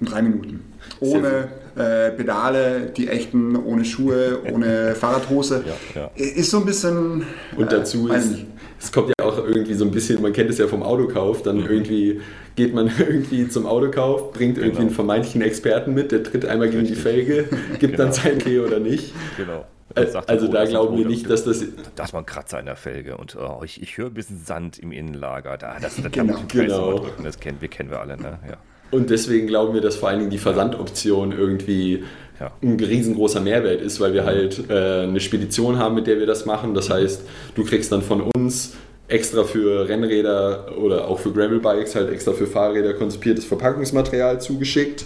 [0.00, 0.60] drei Minuten.
[1.00, 5.64] Ohne äh, Pedale, die echten, ohne Schuhe, ohne Fahrradhose.
[5.94, 6.10] Ja, ja.
[6.14, 7.24] Ist so ein bisschen.
[7.56, 8.34] Und dazu äh, ist,
[8.80, 11.58] es kommt ja auch irgendwie so ein bisschen, man kennt es ja vom Autokauf, dann
[11.58, 11.66] mhm.
[11.66, 12.20] irgendwie
[12.56, 14.86] geht man irgendwie zum Autokauf, bringt irgendwie genau.
[14.86, 16.96] einen vermeintlichen Experten mit, der tritt einmal gegen Richtig.
[16.96, 17.44] die Felge,
[17.78, 17.96] gibt genau.
[17.96, 19.12] dann sein Tee oder nicht.
[19.36, 19.64] Genau.
[19.94, 21.64] Also, da glauben wir nicht, dass das.
[21.94, 24.44] Da ist mal ein Kratzer in der Felge und oh, ich, ich höre ein bisschen
[24.44, 25.56] Sand im Innenlager.
[25.56, 27.06] Da, das, das genau, genau.
[27.22, 28.16] Das kennen wir, kennen wir alle.
[28.16, 28.38] Ne?
[28.48, 28.56] Ja.
[28.90, 32.04] Und deswegen glauben wir, dass vor allen Dingen die Versandoption irgendwie
[32.40, 32.52] ja.
[32.62, 34.26] ein riesengroßer Mehrwert ist, weil wir mhm.
[34.26, 36.74] halt äh, eine Spedition haben, mit der wir das machen.
[36.74, 37.22] Das heißt,
[37.54, 38.74] du kriegst dann von uns
[39.08, 45.04] extra für Rennräder oder auch für Gravelbikes halt extra für Fahrräder konzipiertes Verpackungsmaterial zugeschickt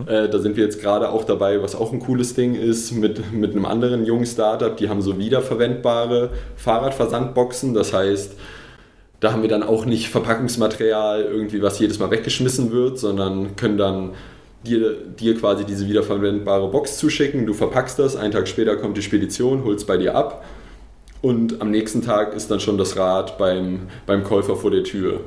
[0.00, 0.08] Mhm.
[0.08, 3.32] Äh, da sind wir jetzt gerade auch dabei, was auch ein cooles Ding ist, mit,
[3.32, 4.76] mit einem anderen jungen Startup.
[4.76, 7.74] Die haben so wiederverwendbare Fahrradversandboxen.
[7.74, 8.32] Das heißt,
[9.20, 13.78] da haben wir dann auch nicht Verpackungsmaterial irgendwie, was jedes Mal weggeschmissen wird, sondern können
[13.78, 14.10] dann
[14.64, 17.46] dir, dir quasi diese wiederverwendbare Box zuschicken.
[17.46, 20.44] Du verpackst das, einen Tag später kommt die Spedition, holst bei dir ab
[21.22, 25.20] und am nächsten Tag ist dann schon das Rad beim, beim Käufer vor der Tür.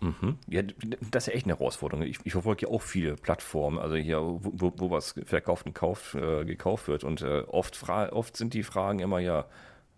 [0.00, 0.36] Mhm.
[0.48, 0.62] Ja,
[1.10, 2.04] das ist ja echt eine Herausforderung.
[2.04, 6.14] Ich, ich, verfolge ja auch viele Plattformen, also hier, wo, wo was verkauft und kauft,
[6.14, 7.04] äh, gekauft wird.
[7.04, 9.46] Und äh, oft, oft sind die Fragen immer ja,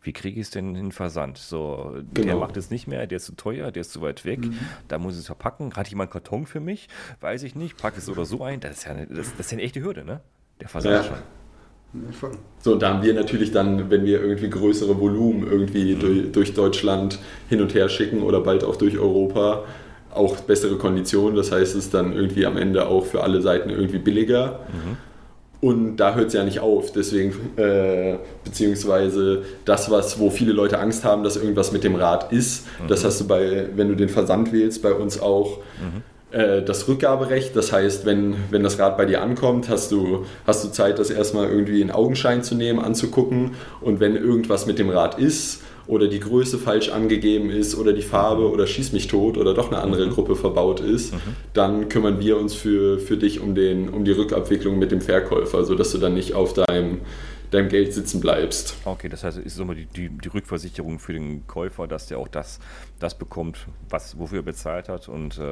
[0.03, 1.39] wie kriege ich es denn in Versand?
[1.39, 2.27] So, genau.
[2.27, 4.59] der macht es nicht mehr, der ist zu teuer, der ist zu weit weg, mhm.
[4.89, 5.75] da muss ich es verpacken.
[5.75, 6.89] Hat jemand Karton für mich?
[7.21, 8.61] Weiß ich nicht, packe es oder so ein.
[8.61, 10.21] Das ist ja eine, das, das ist eine echte Hürde, ne?
[10.61, 11.05] Der Versand ja.
[11.05, 11.19] schon.
[12.61, 16.01] So, und da haben wir natürlich dann, wenn wir irgendwie größere Volumen irgendwie mhm.
[16.01, 19.65] durch, durch Deutschland hin und her schicken oder bald auch durch Europa,
[20.15, 21.37] auch bessere Konditionen.
[21.37, 24.61] Das heißt, es ist dann irgendwie am Ende auch für alle Seiten irgendwie billiger.
[24.73, 24.97] Mhm.
[25.61, 26.93] Und da hört es ja nicht auf.
[26.93, 32.33] Deswegen, äh, beziehungsweise das, was, wo viele Leute Angst haben, dass irgendwas mit dem Rad
[32.33, 32.89] ist, mhm.
[32.89, 35.59] das hast du bei, wenn du den Versand wählst, bei uns auch.
[35.79, 37.57] Mhm äh, das Rückgaberecht.
[37.57, 41.11] Das heißt, wenn, wenn das Rad bei dir ankommt, hast du, hast du Zeit, das
[41.11, 43.53] erstmal irgendwie in Augenschein zu nehmen, anzugucken.
[43.81, 48.03] Und wenn irgendwas mit dem Rad ist, oder die Größe falsch angegeben ist oder die
[48.03, 50.11] Farbe oder schieß mich tot oder doch eine andere mhm.
[50.11, 51.19] Gruppe verbaut ist, mhm.
[51.53, 55.65] dann kümmern wir uns für, für dich um, den, um die Rückabwicklung mit dem Verkäufer,
[55.65, 57.01] sodass du dann nicht auf deinem,
[57.51, 58.77] deinem Geld sitzen bleibst.
[58.85, 62.19] Okay, das heißt, es ist immer die, die, die Rückversicherung für den Käufer, dass der
[62.19, 62.61] auch das,
[63.01, 65.09] das bekommt, was, wofür er bezahlt hat.
[65.09, 65.51] Und, äh,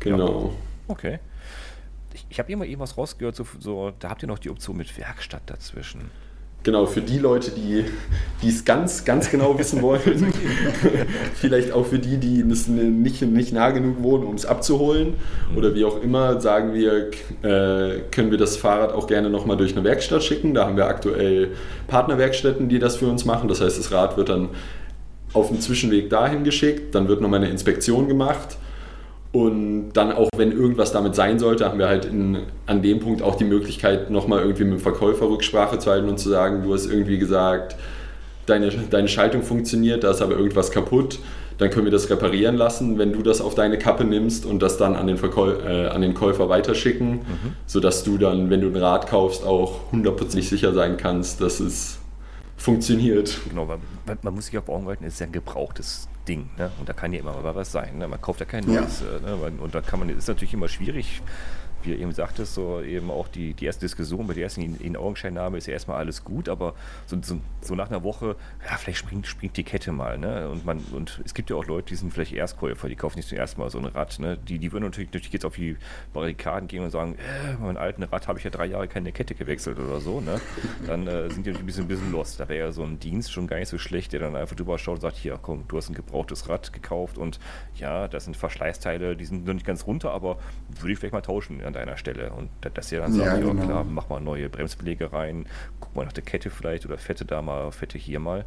[0.00, 0.16] genau.
[0.16, 0.52] genau.
[0.88, 1.20] Okay.
[2.12, 4.98] Ich, ich habe immer irgendwas rausgehört, so, so, da habt ihr noch die Option mit
[4.98, 6.10] Werkstatt dazwischen.
[6.64, 7.84] Genau, für die Leute, die
[8.42, 10.32] es ganz, ganz genau wissen wollen.
[11.34, 15.12] Vielleicht auch für die, die nicht, nicht nah genug wohnen, um es abzuholen.
[15.54, 17.10] Oder wie auch immer, sagen wir,
[17.42, 20.54] äh, können wir das Fahrrad auch gerne nochmal durch eine Werkstatt schicken.
[20.54, 21.50] Da haben wir aktuell
[21.86, 23.48] Partnerwerkstätten, die das für uns machen.
[23.48, 24.48] Das heißt, das Rad wird dann
[25.34, 28.56] auf dem Zwischenweg dahin geschickt, dann wird nochmal eine Inspektion gemacht
[29.34, 33.20] und dann auch, wenn irgendwas damit sein sollte, haben wir halt in, an dem Punkt
[33.20, 36.72] auch die Möglichkeit, nochmal irgendwie mit dem Verkäufer Rücksprache zu halten und zu sagen, du
[36.72, 37.74] hast irgendwie gesagt,
[38.46, 41.18] deine, deine Schaltung funktioniert, da ist aber irgendwas kaputt.
[41.58, 44.76] dann können wir das reparieren lassen, wenn du das auf deine Kappe nimmst und das
[44.76, 47.56] dann an den, Verkäu äh, an den Käufer weiterschicken, mhm.
[47.66, 51.98] sodass du dann, wenn du ein Rad kaufst, auch hundertprozentig sicher sein kannst, dass es
[52.56, 53.36] funktioniert.
[53.48, 53.78] Genau, weil
[54.22, 56.50] man muss sich auf Augen halten, es ist ja ein gebrauchtes Ding.
[56.56, 56.70] Ne?
[56.78, 57.98] Und da kann ja immer mal was sein.
[57.98, 58.08] Ne?
[58.08, 59.00] Man kauft ja kein neues.
[59.00, 59.16] Ja.
[59.16, 59.52] Äh, ne?
[59.60, 61.22] Und da kann man, ist natürlich immer schwierig,
[61.84, 64.76] wie ihr eben sagtest, so eben auch die, die erste Diskussion bei der ersten in,
[64.76, 66.74] in Augenscheinnahme ist ja erstmal alles gut, aber
[67.06, 68.36] so, so, so, nach einer Woche,
[68.68, 70.48] ja, vielleicht springt, springt die Kette mal, ne?
[70.48, 73.28] Und man, und es gibt ja auch Leute, die sind vielleicht Erstkäufer, die kaufen nicht
[73.28, 74.36] zum ersten Mal so ein Rad, ne?
[74.36, 75.76] Die, die würden natürlich, natürlich jetzt auf die
[76.12, 79.34] Barrikaden gehen und sagen, äh, mein alten Rad habe ich ja drei Jahre keine Kette
[79.34, 80.40] gewechselt oder so, ne?
[80.86, 82.40] Dann äh, sind die natürlich ein bisschen, ein bisschen lost.
[82.40, 84.78] Da wäre ja so ein Dienst schon gar nicht so schlecht, der dann einfach drüber
[84.78, 87.38] schaut und sagt, hier, komm, du hast ein gebrauchtes Rad gekauft und
[87.76, 90.38] ja, das sind Verschleißteile, die sind noch nicht ganz runter, aber
[90.80, 92.30] würde ich vielleicht mal tauschen an deiner Stelle.
[92.30, 93.64] Und dass ihr dann sagt, ja, genau.
[93.64, 95.46] klar, mach mal neue Bremsbeläge rein,
[95.80, 98.44] guck mal nach der Kette vielleicht oder Fette da mal, Fette hier mal.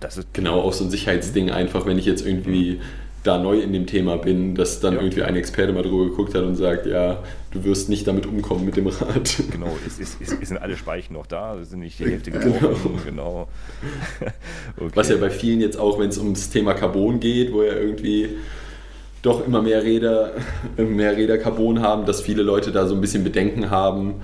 [0.00, 2.80] Das ist genau auch so ein Sicherheitsding einfach, wenn ich jetzt irgendwie
[3.26, 5.00] da neu in dem Thema bin, dass dann ja.
[5.00, 8.64] irgendwie ein Experte mal drüber geguckt hat und sagt, ja, du wirst nicht damit umkommen
[8.64, 9.42] mit dem Rad.
[9.50, 13.48] Genau, es, es, es, sind alle Speichen noch da, sind nicht die Hälfte gebrochen, genau.
[14.20, 14.30] genau.
[14.76, 14.90] okay.
[14.94, 18.36] Was ja bei vielen jetzt auch, wenn es ums Thema Carbon geht, wo ja irgendwie
[19.22, 20.32] doch immer mehr Räder,
[20.76, 24.20] mehr Räder Carbon haben, dass viele Leute da so ein bisschen Bedenken haben,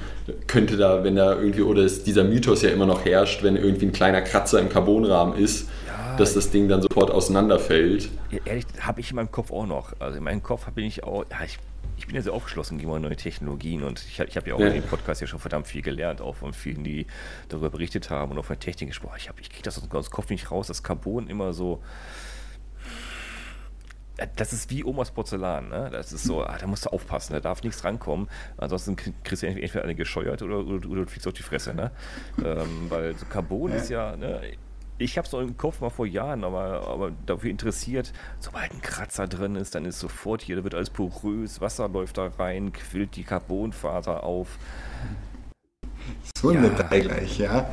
[0.47, 3.87] könnte da, wenn da irgendwie, oder ist dieser Mythos ja immer noch herrscht, wenn irgendwie
[3.87, 8.11] ein kleiner Kratzer im Carbonrahmen ist, ja, dass das Ding dann sofort auseinanderfällt.
[8.45, 9.93] Ehrlich, habe ich in meinem Kopf auch noch.
[9.99, 11.59] Also in meinem Kopf bin ich auch, ja, ich,
[11.97, 14.69] ich bin ja sehr aufgeschlossen gegen neue Technologien und ich, ich habe ja auch ja.
[14.69, 17.07] in dem Podcast ja schon verdammt viel gelernt, auch von vielen, die
[17.49, 19.17] darüber berichtet haben und auch von Technik gesprochen.
[19.19, 21.81] Ich, ich kriege das aus dem Kopf nicht raus, dass Carbon immer so
[24.37, 25.89] das ist wie Omas Porzellan, ne?
[25.91, 28.29] Das ist so, ah, da musst du aufpassen, da darf nichts rankommen.
[28.57, 31.91] Ansonsten kriegst du entweder eine gescheuert oder, oder, oder du fliegst auf die Fresse, ne?
[32.45, 33.77] Ähm, weil so Carbon ja.
[33.77, 34.41] ist ja, ne?
[34.99, 38.83] Ich habe es noch im Kopf mal vor Jahren, aber, aber dafür interessiert, sobald ein
[38.83, 42.73] Kratzer drin ist, dann ist sofort hier, da wird alles porös, Wasser läuft da rein,
[42.73, 44.59] quillt die Carbonfaser auf.
[46.41, 46.69] So ein ja.
[46.71, 47.71] Detail gleich, ja.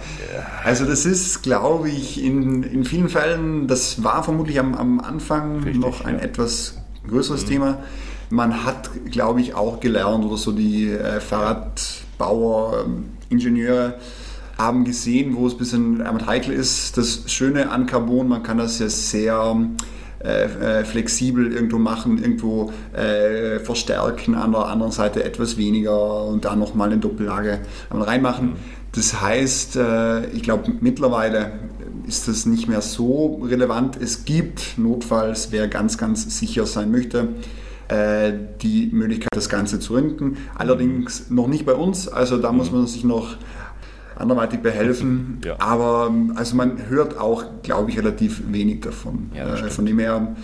[0.64, 5.64] Also das ist, glaube ich, in, in vielen Fällen, das war vermutlich am, am Anfang
[5.64, 6.22] Richtig, noch ein ja.
[6.22, 7.50] etwas größeres mhm.
[7.50, 7.84] Thema.
[8.30, 13.96] Man hat, glaube ich, auch gelernt oder so die äh, Fahrradbauer, ähm, Ingenieure
[14.58, 16.98] haben gesehen, wo es ein bisschen äh, heikel ist.
[16.98, 19.58] Das Schöne an Carbon, man kann das ja sehr
[20.24, 26.44] äh, äh, flexibel irgendwo machen, irgendwo äh, verstärken, an der anderen Seite etwas weniger und
[26.44, 28.48] dann nochmal eine Doppellage reinmachen.
[28.48, 28.56] Mhm.
[28.92, 31.54] Das heißt, äh, ich glaube mittlerweile
[32.08, 33.98] ist das nicht mehr so relevant.
[34.02, 37.30] Es gibt notfalls, wer ganz, ganz sicher sein möchte,
[37.88, 40.38] äh, die Möglichkeit, das Ganze zu ründen.
[40.56, 42.78] Allerdings noch nicht bei uns, also da muss mhm.
[42.80, 43.38] man sich noch
[44.20, 45.42] anderweitig behelfen.
[45.44, 45.56] Ja.
[45.60, 49.32] Aber also man hört auch, glaube ich, relativ wenig davon.
[49.34, 50.36] Ja, äh, von dem her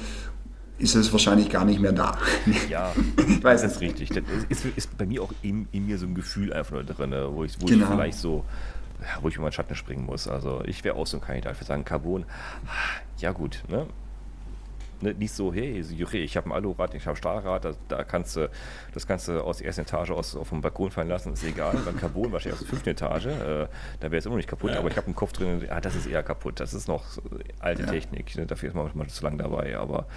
[0.78, 2.18] ist es wahrscheinlich gar nicht mehr da.
[2.70, 4.10] Ja, ich weiß das ist richtig.
[4.10, 7.14] Das ist, ist, bei mir auch in, in, mir so ein Gefühl einfach nur drin,
[7.30, 7.86] wo ich, wo genau.
[7.86, 8.44] ich vielleicht so,
[9.22, 10.28] wo ich über meinen Schatten springen muss.
[10.28, 12.26] Also ich wäre auch so ein Kandidat für sagen, Carbon,
[13.20, 13.88] ja gut, ne?
[15.06, 18.36] Ne, nicht so, hey, ich habe ein Alurad, ich habe ein Stahlrad, da, da, kannst
[18.36, 18.50] du
[18.92, 21.78] das Ganze aus der ersten Etage aus, auf dem Balkon fallen lassen, ist egal.
[21.86, 23.68] Beim Carbon wahrscheinlich aus der fünften Etage, äh,
[24.00, 24.80] da wäre es immer noch nicht kaputt, ja.
[24.80, 27.04] aber ich habe im Kopf drin, ah, das ist eher kaputt, das ist noch
[27.60, 27.88] alte ja.
[27.90, 29.78] Technik, ne, dafür ist man manchmal zu lange dabei.
[29.78, 30.08] Aber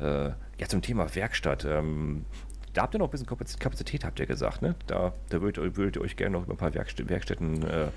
[0.00, 1.64] äh, ja, zum Thema Werkstatt.
[1.64, 2.24] Ähm,
[2.72, 4.74] da habt ihr noch ein bisschen Kapazität, habt ihr gesagt, ne?
[4.86, 7.88] Da, da würdet, würdet ihr euch gerne noch über ein paar Werkstätten äh,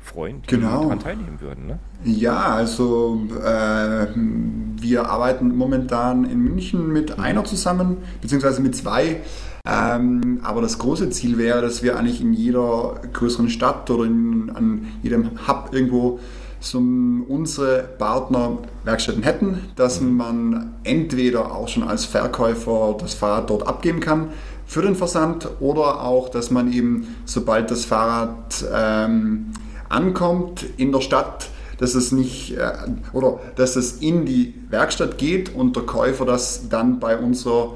[0.00, 0.84] freuen, die genau.
[0.84, 1.66] daran teilnehmen würden.
[1.66, 1.78] Ne?
[2.04, 9.20] Ja, also äh, wir arbeiten momentan in München mit einer zusammen, beziehungsweise mit zwei.
[9.68, 14.50] Ähm, aber das große Ziel wäre, dass wir eigentlich in jeder größeren Stadt oder in,
[14.54, 16.20] an jedem Hub irgendwo
[16.60, 20.16] so unsere Partnerwerkstätten hätten, dass mhm.
[20.16, 24.30] man entweder auch schon als Verkäufer das Fahrrad dort abgeben kann
[24.66, 29.52] für den Versand oder auch, dass man eben, sobald das Fahrrad ähm,
[29.88, 32.72] ankommt in der Stadt, dass es nicht äh,
[33.12, 37.74] oder dass es in die Werkstatt geht und der Käufer das dann bei unserer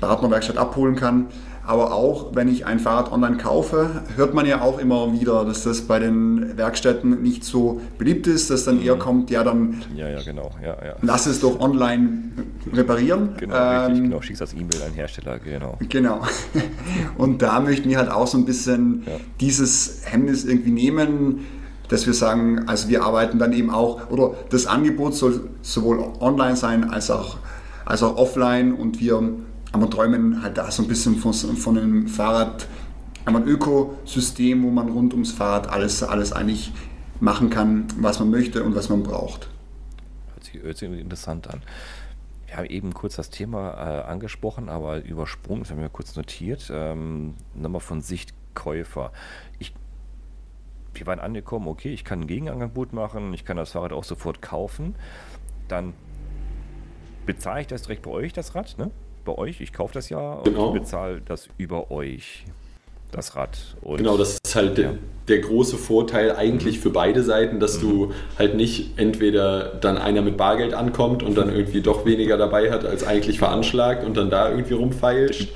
[0.00, 1.26] Partnerwerkstatt abholen kann.
[1.66, 5.64] Aber auch wenn ich ein Fahrrad online kaufe, hört man ja auch immer wieder, dass
[5.64, 9.00] das bei den Werkstätten nicht so beliebt ist, dass dann eher mhm.
[9.00, 10.50] kommt, ja dann ja, ja, genau.
[10.62, 10.96] ja, ja.
[11.02, 12.32] lass es doch online
[12.72, 13.34] reparieren.
[13.38, 14.20] Genau, ähm, richtig, genau.
[14.22, 15.78] schickst das E-Mail an Hersteller, genau.
[15.88, 16.22] Genau.
[17.18, 19.12] Und da möchten wir halt auch so ein bisschen ja.
[19.40, 21.46] dieses Hemmnis irgendwie nehmen,
[21.88, 26.56] dass wir sagen, also wir arbeiten dann eben auch, oder das Angebot soll sowohl online
[26.56, 27.38] sein als auch,
[27.84, 29.20] als auch offline und wir
[29.72, 32.66] aber träumen halt da so ein bisschen von, von einem Fahrrad,
[33.24, 36.72] einem Ökosystem, wo man rund ums Fahrrad alles, alles eigentlich
[37.20, 39.48] machen kann, was man möchte und was man braucht.
[40.32, 41.62] Hört sich, hört sich interessant an.
[42.46, 46.70] wir haben eben kurz das Thema äh, angesprochen, aber übersprungen, das haben wir kurz notiert.
[46.74, 49.12] Ähm, nochmal von Sicht Käufer.
[49.58, 49.74] Ich,
[50.94, 54.42] wir waren angekommen, okay, ich kann ein Gegenangebot machen, ich kann das Fahrrad auch sofort
[54.42, 54.96] kaufen.
[55.68, 55.94] Dann
[57.26, 58.90] bezahle ich das direkt bei euch, das Rad, ne?
[59.24, 60.72] Bei euch, ich kaufe das ja und genau.
[60.72, 62.44] bezahle das über euch
[63.12, 63.58] das Rad.
[63.82, 64.84] Und genau, das ist halt ja.
[64.84, 66.82] der, der, große Vorteil eigentlich mhm.
[66.82, 67.88] für beide Seiten, dass mhm.
[67.88, 72.70] du halt nicht entweder dann einer mit Bargeld ankommt und dann irgendwie doch weniger dabei
[72.70, 75.52] hat als eigentlich veranschlagt und dann da irgendwie rumfeilscht,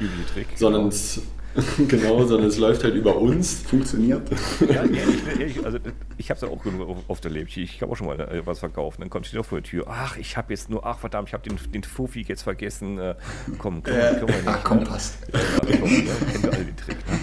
[0.57, 0.95] sondern genau.
[0.95, 1.23] es
[1.89, 3.63] genau, sondern es läuft halt über uns.
[3.63, 4.23] Funktioniert.
[4.61, 5.01] Ja, ehrlich,
[5.39, 5.79] ehrlich also
[6.17, 7.49] ich habe es ja auch genug auf der Leben.
[7.49, 9.01] Ich habe auch schon mal äh, was verkauft.
[9.01, 9.85] Dann kommt sie doch vor die Tür.
[9.89, 12.99] Ach, ich habe jetzt nur, ach verdammt, ich habe den, den Fufi jetzt vergessen.
[12.99, 13.15] Äh,
[13.59, 15.19] komm, komm, äh, komm, komm, ach, komm, passt.
[15.33, 16.97] Ja, komm, ja, kennt alle den Trick.
[17.09, 17.19] Ne?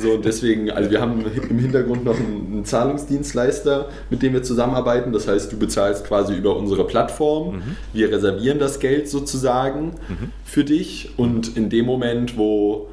[0.00, 5.12] So, deswegen, also wir haben im Hintergrund noch einen, einen, Zahlungsdienstleister, mit dem wir zusammenarbeiten.
[5.12, 7.56] Das heißt, du bezahlst quasi über unsere Plattform.
[7.56, 7.62] Mhm.
[7.92, 10.32] Wir reservieren das Geld sozusagen mhm.
[10.44, 12.88] für dich und in dem Moment, wo,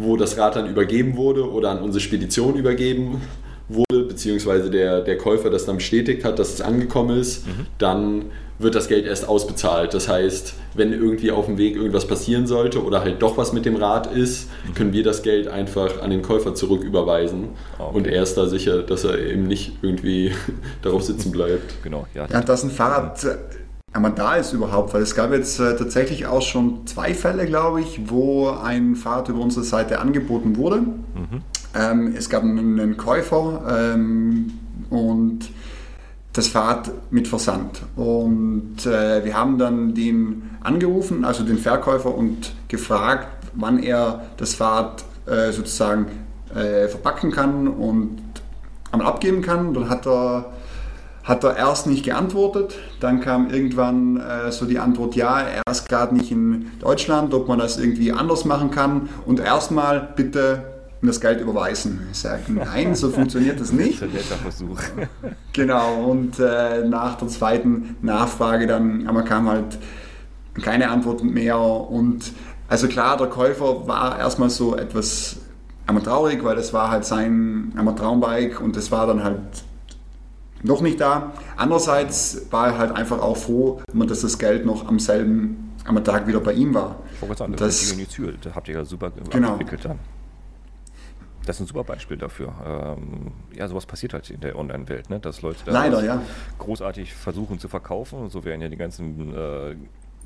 [0.00, 3.20] wo das Rad dann übergeben wurde oder an unsere Spedition übergeben
[3.68, 7.66] wurde, beziehungsweise der, der Käufer das dann bestätigt hat, dass es angekommen ist, mhm.
[7.78, 8.24] dann
[8.58, 9.94] wird das Geld erst ausbezahlt.
[9.94, 13.64] Das heißt, wenn irgendwie auf dem Weg irgendwas passieren sollte oder halt doch was mit
[13.64, 14.74] dem Rad ist, mhm.
[14.74, 17.96] können wir das Geld einfach an den Käufer zurücküberweisen okay.
[17.96, 20.32] und er ist da sicher, dass er eben nicht irgendwie
[20.82, 21.82] darauf sitzen bleibt.
[21.82, 22.26] Genau, ja.
[22.30, 23.18] ja dass ein Fahrrad
[23.92, 27.80] einmal da ist überhaupt, weil es gab jetzt äh, tatsächlich auch schon zwei Fälle, glaube
[27.80, 30.80] ich, wo ein Fahrrad über unsere Seite angeboten wurde.
[30.80, 31.42] Mhm.
[31.74, 34.52] Ähm, es gab einen, einen Käufer ähm,
[34.90, 35.50] und
[36.32, 37.82] das Fahrrad mit Versand.
[37.96, 44.54] Und äh, wir haben dann den angerufen, also den Verkäufer, und gefragt, wann er das
[44.54, 46.06] Fahrrad äh, sozusagen
[46.54, 48.18] äh, verpacken kann und
[48.92, 49.74] einmal abgeben kann.
[49.74, 50.52] Dann hat er,
[51.24, 52.74] hat er erst nicht geantwortet.
[53.00, 57.48] Dann kam irgendwann äh, so die Antwort, ja, er ist gerade nicht in Deutschland, ob
[57.48, 59.08] man das irgendwie anders machen kann.
[59.26, 60.64] Und erstmal bitte
[61.02, 62.08] das Geld überweisen.
[62.12, 64.02] Ich sage, nein, so funktioniert das nicht.
[64.02, 64.80] Das ist ein netter Versuch.
[65.52, 69.78] Genau, und äh, nach der zweiten Nachfrage dann aber kam halt
[70.62, 71.58] keine Antwort mehr.
[71.58, 72.32] Und
[72.68, 75.38] also klar, der Käufer war erstmal so etwas
[75.88, 79.40] einmal traurig, weil das war halt sein einmal Traumbike und das war dann halt
[80.62, 81.32] noch nicht da.
[81.56, 86.26] Andererseits war er halt einfach auch froh, dass das Geld noch am selben am Tag
[86.26, 86.96] wieder bei ihm war.
[87.14, 89.52] Ich wollte sagen, das, das, das habt ihr ja super genau.
[89.52, 89.98] entwickelt dann
[91.50, 92.52] das ist ein super Beispiel dafür.
[92.64, 95.20] Ähm, ja, sowas passiert halt in der Online-Welt, ne?
[95.20, 96.22] dass Leute da Leider, ja.
[96.58, 98.20] großartig versuchen zu verkaufen.
[98.20, 99.74] Und so werden ja die ganzen, äh,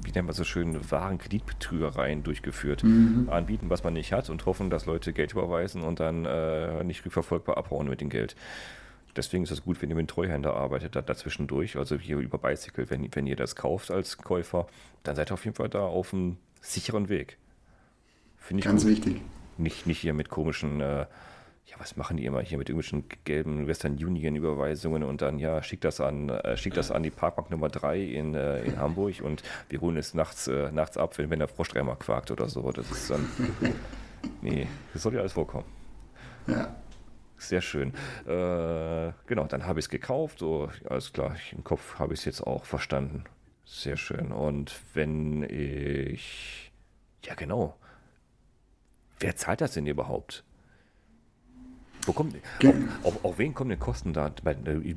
[0.03, 2.85] wie nennt man so schön, Warenkreditbetrügereien durchgeführt.
[2.85, 3.29] Mhm.
[3.31, 7.05] Anbieten, was man nicht hat und hoffen, dass Leute Geld überweisen und dann äh, nicht
[7.05, 8.35] rückverfolgbar abhauen mit dem Geld.
[9.17, 11.77] Deswegen ist es gut, wenn ihr mit Treuhänder arbeitet, da, dazwischendurch.
[11.77, 14.67] Also hier über Bicycle, wenn, wenn ihr das kauft als Käufer,
[15.03, 17.39] dann seid ihr auf jeden Fall da auf einem sicheren Weg.
[18.39, 18.91] Finde ich Ganz gut.
[18.93, 19.21] wichtig.
[19.57, 21.07] Nicht, nicht hier mit komischen, äh,
[21.67, 25.63] ja, was machen die immer hier mit irgendwelchen gelben Western Union Überweisungen und dann, ja,
[25.63, 29.23] schickt das an, äh, schickt das an die Parkbank Nummer 3 in, äh, in Hamburg
[29.23, 32.71] und wir holen es nachts, äh, nachts ab, wenn, wenn der Froschdreimer quakt oder so.
[32.73, 33.27] Das ist dann,
[34.43, 35.67] nee, das soll ja alles vorkommen.
[36.47, 36.75] Ja.
[37.37, 37.93] Sehr schön.
[38.27, 40.39] Äh, genau, dann habe ich es gekauft.
[40.39, 43.25] So, alles klar, im Kopf habe ich es jetzt auch verstanden.
[43.65, 44.33] Sehr schön.
[44.33, 46.73] Und wenn ich,
[47.25, 47.77] ja genau,
[49.21, 50.45] wer zahlt das denn überhaupt?
[52.07, 54.95] Wo kommt, auf, auf, auf, wen kommen denn Kosten da bei, äh,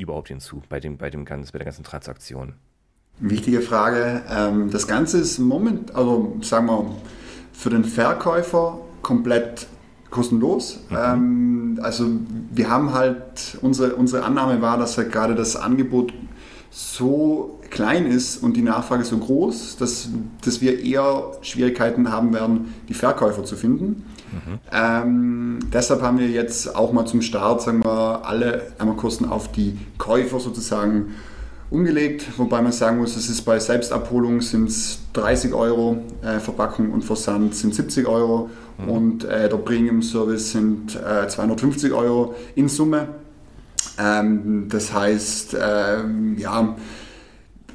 [0.00, 2.54] überhaupt hinzu bei, dem, bei, dem ganz, bei der ganzen Transaktion?
[3.18, 4.22] Wichtige Frage.
[4.28, 6.96] Ähm, das Ganze ist im Moment, also sagen wir,
[7.52, 9.68] für den Verkäufer komplett
[10.16, 10.80] kostenlos.
[10.88, 10.96] Mhm.
[10.96, 12.06] Ähm, also
[12.52, 16.12] wir haben halt, unsere, unsere Annahme war, dass halt gerade das Angebot
[16.70, 20.08] so klein ist und die Nachfrage so groß, dass,
[20.44, 24.04] dass wir eher Schwierigkeiten haben werden, die Verkäufer zu finden.
[24.32, 24.58] Mhm.
[24.72, 29.52] Ähm, deshalb haben wir jetzt auch mal zum Start, sagen wir, alle einmal Kosten auf
[29.52, 31.14] die Käufer sozusagen
[31.70, 36.92] umgelegt, wobei man sagen muss, es ist bei Selbstabholung sind es 30 Euro, äh, Verpackung
[36.92, 38.88] und Versand sind 70 Euro mhm.
[38.88, 43.08] und äh, der Premium Service sind äh, 250 Euro in Summe.
[43.98, 46.76] Ähm, das heißt, ähm, ja,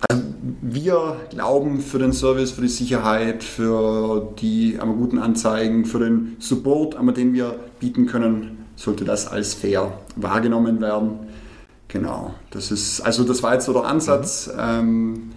[0.10, 0.24] also
[0.62, 6.38] wir glauben für den Service, für die Sicherheit, für die aber guten Anzeigen, für den
[6.40, 11.20] Support, aber den wir bieten können, sollte das als fair wahrgenommen werden.
[11.88, 14.48] Genau, das ist, also das war jetzt so der Ansatz.
[14.48, 14.60] Mhm.
[14.60, 15.32] Ähm,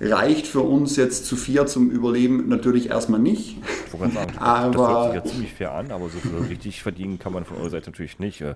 [0.00, 3.58] reicht für uns jetzt zu vier zum Überleben natürlich erstmal nicht.
[3.86, 7.32] Ich sagen, aber, das hört sich ja ziemlich fair an, aber so richtig verdienen kann
[7.32, 8.40] man von eurer Seite natürlich nicht.
[8.40, 8.54] Äh,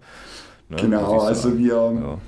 [0.69, 0.77] Ne?
[0.77, 2.19] Genau, also wir, ja.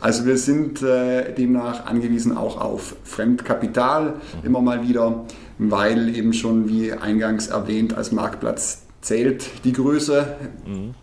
[0.00, 4.44] also wir sind äh, demnach angewiesen auch auf Fremdkapital mhm.
[4.44, 5.24] immer mal wieder,
[5.58, 10.36] weil eben schon wie eingangs erwähnt als Marktplatz zählt die Größe,
[10.66, 10.94] mhm.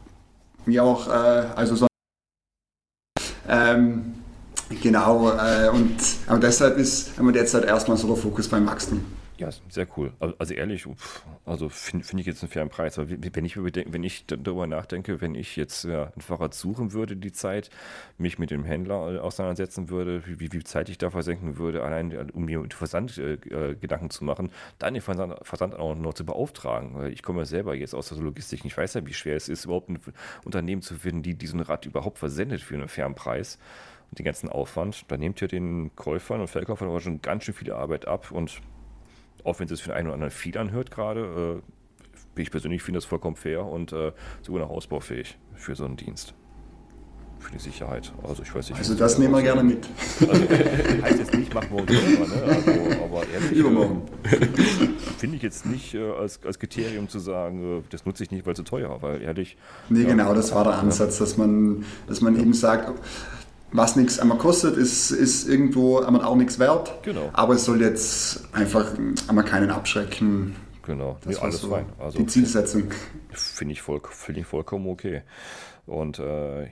[0.65, 1.87] wie auch, äh, also so
[3.47, 4.15] ähm,
[4.81, 5.95] genau, äh, und
[6.27, 9.03] aber deshalb ist haben wir derzeit erstmal so der Fokus beim Wachstum.
[9.37, 10.13] Ja, sehr cool.
[10.37, 10.87] Also ehrlich,
[11.43, 12.99] also finde find ich jetzt einen fairen Preis.
[12.99, 17.15] Aber wenn ich, wenn ich darüber nachdenke, wenn ich jetzt ja, ein Fahrrad suchen würde,
[17.17, 17.71] die Zeit,
[18.19, 22.11] mich mit dem Händler äh, auseinandersetzen würde, wie, wie Zeit ich da versenken würde, allein
[22.11, 26.93] äh, um mir Versandgedanken äh, zu machen, dann den Versand, Versand auch noch zu beauftragen.
[26.93, 28.63] Weil ich komme ja selber jetzt aus der Logistik.
[28.65, 29.99] Ich weiß ja, wie schwer es ist, überhaupt ein
[30.45, 33.57] Unternehmen zu finden, die diesen Rad überhaupt versendet für einen fairen Preis
[34.15, 35.05] den ganzen Aufwand.
[35.09, 38.61] Da nehmt ihr den Käufern und Verkäufern aber schon ganz schön viel Arbeit ab und
[39.43, 41.61] auch wenn es für den einen oder anderen viel anhört gerade,
[42.35, 44.11] äh, ich persönlich finde das vollkommen fair und äh,
[44.41, 46.33] sogar noch ausbaufähig für so einen Dienst.
[47.39, 48.13] Für die Sicherheit.
[48.23, 48.79] Also ich weiß nicht.
[48.79, 49.85] Also das nehmen wir gerne mit.
[50.21, 50.41] Also,
[51.03, 52.43] heißt jetzt nicht, machen wir uns immer, ne?
[52.43, 54.03] Also, aber ehrlich, Übermorgen.
[54.23, 54.47] Äh,
[55.17, 58.45] finde ich jetzt nicht äh, als, als Kriterium zu sagen, äh, das nutze ich nicht,
[58.45, 59.57] weil es zu teuer war, weil ehrlich.
[59.89, 62.93] Nee, ja, genau, das war der Ansatz, dass man, dass man eben sagt,
[63.73, 66.93] was nichts einmal kostet, ist, ist irgendwo einmal auch nichts wert.
[67.03, 67.29] Genau.
[67.33, 68.93] Aber es soll jetzt einfach
[69.27, 70.55] einmal keinen abschrecken.
[70.83, 71.85] Genau, das nee, alles so fein.
[71.99, 72.91] Also die Zielsetzung.
[73.31, 75.23] Finde ich, voll, find ich vollkommen okay.
[75.85, 76.67] Und äh,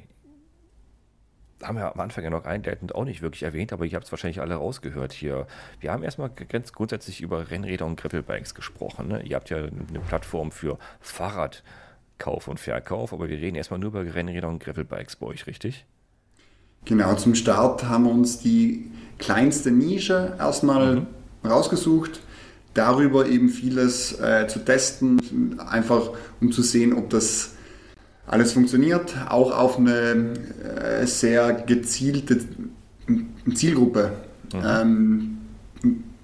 [1.64, 4.12] haben wir am Anfang ja noch einleitend auch nicht wirklich erwähnt, aber ihr habt es
[4.12, 5.48] wahrscheinlich alle rausgehört hier.
[5.80, 9.08] Wir haben erstmal ganz grundsätzlich über Rennräder und Gravelbikes gesprochen.
[9.08, 9.24] Ne?
[9.24, 14.14] Ihr habt ja eine Plattform für Fahrradkauf und Verkauf, aber wir reden erstmal nur über
[14.14, 15.86] Rennräder und Gravelbikes bei euch, richtig?
[16.86, 21.08] Genau, zum Start haben wir uns die kleinste Nische erstmal mhm.
[21.46, 22.22] rausgesucht,
[22.74, 26.10] darüber eben vieles äh, zu testen, einfach
[26.40, 27.52] um zu sehen, ob das
[28.26, 32.40] alles funktioniert, auch auf eine äh, sehr gezielte
[33.54, 34.12] Zielgruppe,
[34.54, 34.62] mhm.
[34.66, 35.38] ähm,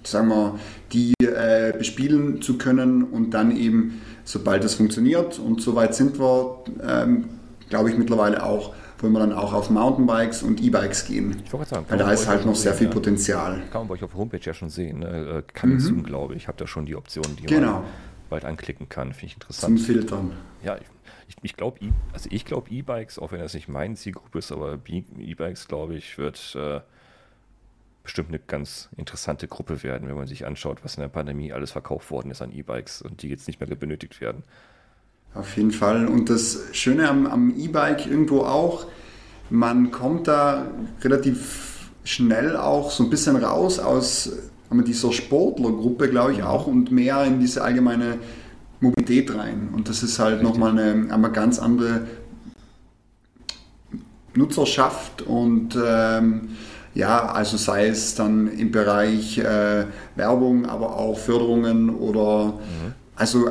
[0.02, 0.58] sagen wir,
[0.92, 6.62] die äh, bespielen zu können und dann eben, sobald es funktioniert und soweit sind wir,
[6.82, 7.24] ähm,
[7.68, 11.40] glaube ich, mittlerweile auch wollen wir dann auch auf Mountainbikes und E-Bikes gehen.
[11.44, 13.62] Ich wollte sagen, weil da ist halt noch sehr viel Potenzial.
[13.70, 15.00] Kann man bei euch auf der Homepage ja schon sehen.
[15.00, 15.44] Ne?
[15.52, 15.80] Kann mhm.
[15.80, 16.42] Zoom, glaube ich.
[16.42, 17.72] Ich habe da schon die Option, die genau.
[17.72, 17.84] man
[18.28, 19.12] bald anklicken kann.
[19.12, 19.78] Finde ich interessant.
[19.78, 20.32] Zum Filtern.
[20.62, 20.86] Ja, ich,
[21.28, 21.78] ich, ich glaube,
[22.12, 26.18] also ich glaube E-Bikes, auch wenn das nicht meine Zielgruppe ist, aber E-Bikes, glaube ich,
[26.18, 26.80] wird äh,
[28.02, 31.72] bestimmt eine ganz interessante Gruppe werden, wenn man sich anschaut, was in der Pandemie alles
[31.72, 34.44] verkauft worden ist an E-Bikes und die jetzt nicht mehr benötigt werden.
[35.34, 36.06] Auf jeden Fall.
[36.06, 38.86] Und das Schöne am, am E-Bike irgendwo auch,
[39.50, 40.66] man kommt da
[41.02, 44.32] relativ schnell auch so ein bisschen raus aus
[44.70, 48.18] dieser Sportlergruppe, glaube ich, auch und mehr in diese allgemeine
[48.80, 49.70] Mobilität rein.
[49.74, 52.06] Und das ist halt nochmal eine, eine ganz andere
[54.34, 56.50] Nutzerschaft und ähm,
[56.94, 62.94] ja, also sei es dann im Bereich äh, Werbung, aber auch Förderungen oder mhm.
[63.16, 63.48] also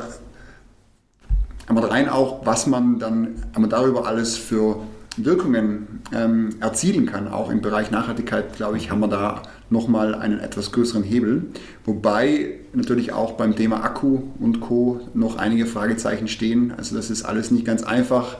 [1.68, 4.82] aber rein auch, was man dann aber darüber alles für
[5.18, 10.40] Wirkungen ähm, erzielen kann, auch im Bereich Nachhaltigkeit, glaube ich, haben wir da nochmal einen
[10.40, 11.48] etwas größeren Hebel.
[11.86, 15.02] Wobei natürlich auch beim Thema Akku und Co.
[15.14, 16.72] noch einige Fragezeichen stehen.
[16.78, 18.38] Also das ist alles nicht ganz einfach.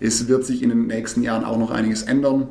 [0.00, 2.46] Es wird sich in den nächsten Jahren auch noch einiges ändern.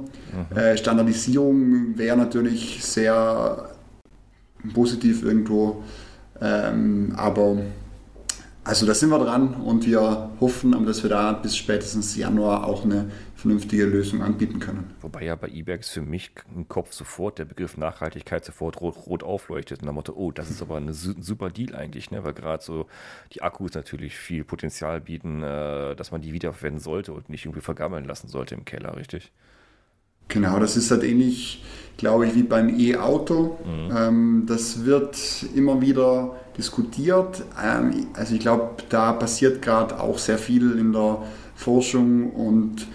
[0.52, 0.58] Mhm.
[0.58, 3.70] Äh, Standardisierung wäre natürlich sehr
[4.74, 5.84] positiv irgendwo.
[6.42, 7.58] Ähm, aber
[8.68, 12.84] also da sind wir dran und wir hoffen, dass wir da bis spätestens Januar auch
[12.84, 14.94] eine vernünftige Lösung anbieten können.
[15.00, 19.24] Wobei ja bei E-Bags für mich im Kopf sofort der Begriff Nachhaltigkeit sofort rot, rot
[19.24, 22.26] aufleuchtet und der Motto, oh, das ist aber ein super Deal eigentlich, ne?
[22.26, 22.88] weil gerade so
[23.32, 27.62] die Akkus natürlich viel Potenzial bieten, äh, dass man die wiederverwenden sollte und nicht irgendwie
[27.62, 29.32] vergammeln lassen sollte im Keller, richtig?
[30.28, 31.64] Genau, das ist halt ähnlich,
[31.98, 33.58] glaube ich, wie beim E-Auto.
[33.66, 33.96] Mhm.
[33.96, 35.18] Ähm, das wird
[35.56, 37.44] immer wieder diskutiert.
[37.64, 41.24] Ähm, also ich glaube, da passiert gerade auch sehr viel in der
[41.56, 42.88] Forschung und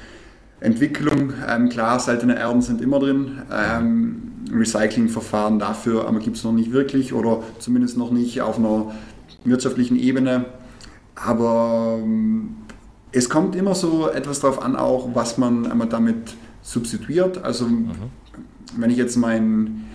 [0.61, 1.33] Entwicklung.
[1.49, 3.43] Ähm, klar, seltene Erden sind immer drin.
[3.51, 8.93] Ähm, Recyclingverfahren dafür aber gibt es noch nicht wirklich oder zumindest noch nicht auf einer
[9.45, 10.45] wirtschaftlichen Ebene.
[11.15, 12.57] Aber ähm,
[13.13, 17.43] es kommt immer so etwas darauf an, auch was man einmal damit substituiert.
[17.45, 17.91] Also mhm.
[18.77, 19.89] wenn ich jetzt meinen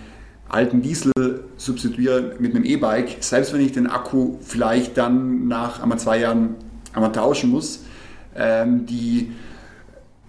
[0.48, 1.12] alten Diesel
[1.56, 6.54] substituiere mit einem E-Bike, selbst wenn ich den Akku vielleicht dann nach einmal zwei Jahren
[6.92, 7.84] einmal tauschen muss,
[8.34, 9.32] ähm, die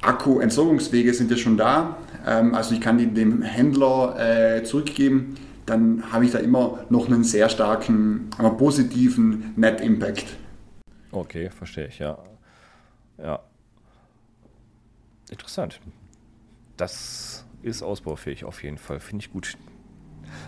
[0.01, 1.97] Akku-Entsorgungswege sind ja schon da.
[2.25, 5.35] Ähm, also ich kann die dem Händler äh, zurückgeben.
[5.65, 10.25] Dann habe ich da immer noch einen sehr starken, aber positiven Net-Impact.
[11.11, 12.17] Okay, verstehe ich, ja.
[13.21, 13.39] Ja,
[15.29, 15.79] interessant.
[16.79, 19.01] Das ist ausbaufähig auf jeden Fall.
[19.01, 19.57] Finde ich gut.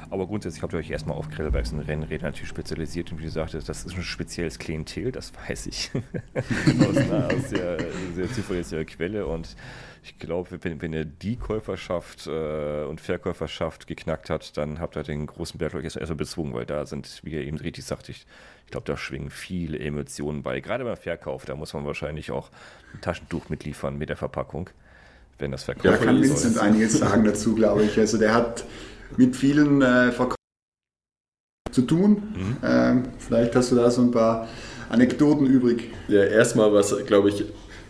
[0.10, 3.54] Aber grundsätzlich habt ihr euch erstmal auf Grillwerks und Rennräder natürlich spezialisiert und wie gesagt,
[3.54, 5.92] das ist ein spezielles Klientel, das weiß ich.
[6.88, 7.78] aus einer sehr,
[8.14, 9.56] sehr zuverlässiger Quelle und
[10.04, 15.04] ich glaube, wenn, wenn ihr die Käuferschaft äh, und Verkäuferschaft geknackt hat, dann habt ihr
[15.04, 18.26] den großen Berg euch erstmal bezwungen, weil da sind, wie ihr eben richtig sagte, ich,
[18.66, 20.60] ich glaube, da schwingen viele Emotionen bei.
[20.60, 22.50] Gerade beim Verkauf, da muss man wahrscheinlich auch
[22.94, 24.70] ein Taschentuch mitliefern mit der Verpackung,
[25.42, 25.94] wenn das verkauft wird.
[25.94, 27.98] Ja, da kann Vincent einiges sagen dazu, glaube ich.
[28.00, 28.64] Also der hat
[29.18, 30.36] mit vielen äh, Verkäufern
[31.72, 32.12] zu tun.
[32.36, 32.58] Mhm.
[32.64, 34.48] Ähm, vielleicht hast du da so ein paar
[34.90, 35.90] Anekdoten übrig.
[36.08, 37.46] Ja, erstmal was, glaube ich,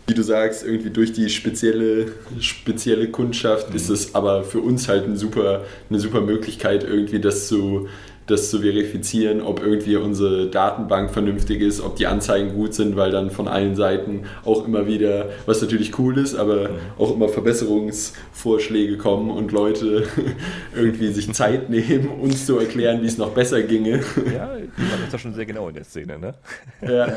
[0.06, 3.76] wie du sagst, irgendwie durch die spezielle, spezielle Kundschaft mhm.
[3.76, 7.88] ist es aber für uns halt ein super, eine super Möglichkeit, irgendwie das zu
[8.26, 13.10] das zu verifizieren, ob irgendwie unsere Datenbank vernünftig ist, ob die Anzeigen gut sind, weil
[13.10, 18.96] dann von allen Seiten auch immer wieder, was natürlich cool ist, aber auch immer Verbesserungsvorschläge
[18.96, 20.04] kommen und Leute
[20.74, 24.00] irgendwie sich Zeit nehmen, uns zu erklären, wie es noch besser ginge.
[24.32, 26.34] Ja, man ist da schon sehr genau in der Szene, ne?
[26.80, 27.06] Ja.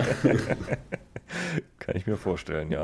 [1.80, 2.75] Kann ich mir vorstellen, ja.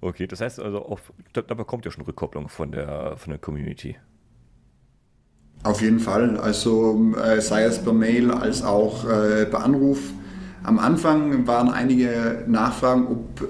[0.00, 1.00] Okay, das heißt also, auch,
[1.32, 3.96] da, da bekommt ihr schon Rückkopplung von der, von der Community.
[5.62, 9.98] Auf jeden Fall, also äh, sei es per Mail als auch äh, per Anruf.
[10.62, 13.48] Am Anfang waren einige Nachfragen, ob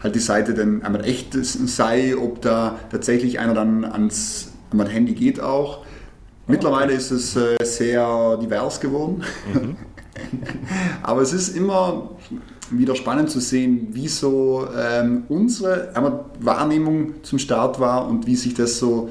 [0.00, 5.14] halt die Seite denn einmal echt sei, ob da tatsächlich einer dann ans, an Handy
[5.14, 5.84] geht auch.
[6.46, 9.22] Mittlerweile ist es äh, sehr divers geworden.
[9.52, 9.76] Mhm.
[11.02, 12.10] Aber es ist immer
[12.78, 15.92] wieder spannend zu sehen, wie so ähm, unsere
[16.40, 19.10] Wahrnehmung zum Start war und wie sich das so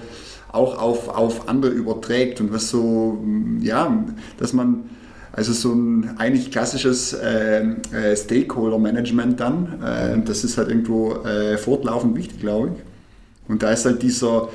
[0.51, 3.24] auch auf, auf andere überträgt und was so,
[3.62, 4.03] ja,
[4.38, 4.89] dass man
[5.34, 7.62] also so ein eigentlich klassisches äh,
[7.93, 13.49] äh, Stakeholder-Management dann, äh, das ist halt irgendwo äh, fortlaufend wichtig, glaube ich.
[13.49, 14.49] Und da ist halt dieser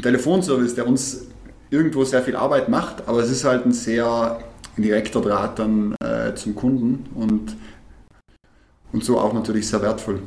[0.00, 1.26] Telefonservice, der uns
[1.70, 4.38] irgendwo sehr viel Arbeit macht, aber es ist halt ein sehr
[4.78, 7.56] direkter Draht dann äh, zum Kunden und,
[8.92, 10.22] und so auch natürlich sehr wertvoll.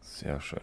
[0.00, 0.60] Sehr schön.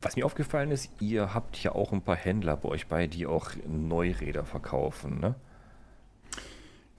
[0.00, 3.26] Was mir aufgefallen ist, ihr habt ja auch ein paar Händler bei euch bei, die
[3.26, 5.34] auch Neuräder verkaufen, ne?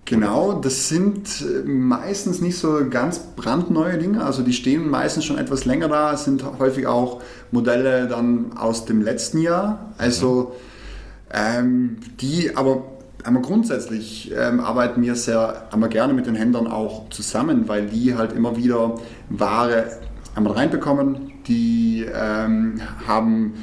[0.06, 5.38] Genau, das sind äh, meistens nicht so ganz brandneue Dinge, also die stehen meistens schon
[5.38, 10.56] etwas länger da, es sind häufig auch Modelle dann aus dem letzten Jahr, also
[11.32, 12.84] ähm, die aber
[13.24, 18.16] aber grundsätzlich ähm, arbeiten wir sehr einmal gerne mit den Händlern auch zusammen, weil die
[18.16, 18.96] halt immer wieder
[19.30, 19.92] Ware
[20.36, 23.56] einmal reinbekommen, die ähm, haben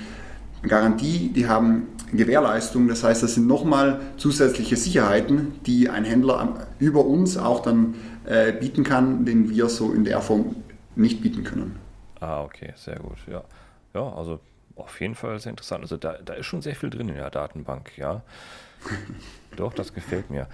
[0.62, 2.88] Garantie, die haben Gewährleistung.
[2.88, 7.94] Das heißt, das sind nochmal zusätzliche Sicherheiten, die ein Händler über uns auch dann
[8.24, 10.57] äh, bieten kann, den wir so in der Form
[10.94, 11.76] nicht bieten können.
[12.20, 13.18] Ah, okay, sehr gut.
[13.30, 13.42] Ja,
[13.94, 14.40] ja also
[14.76, 15.82] auf jeden Fall sehr interessant.
[15.82, 18.22] Also da, da ist schon sehr viel drin in der Datenbank, ja.
[19.56, 20.48] Doch, das gefällt mir.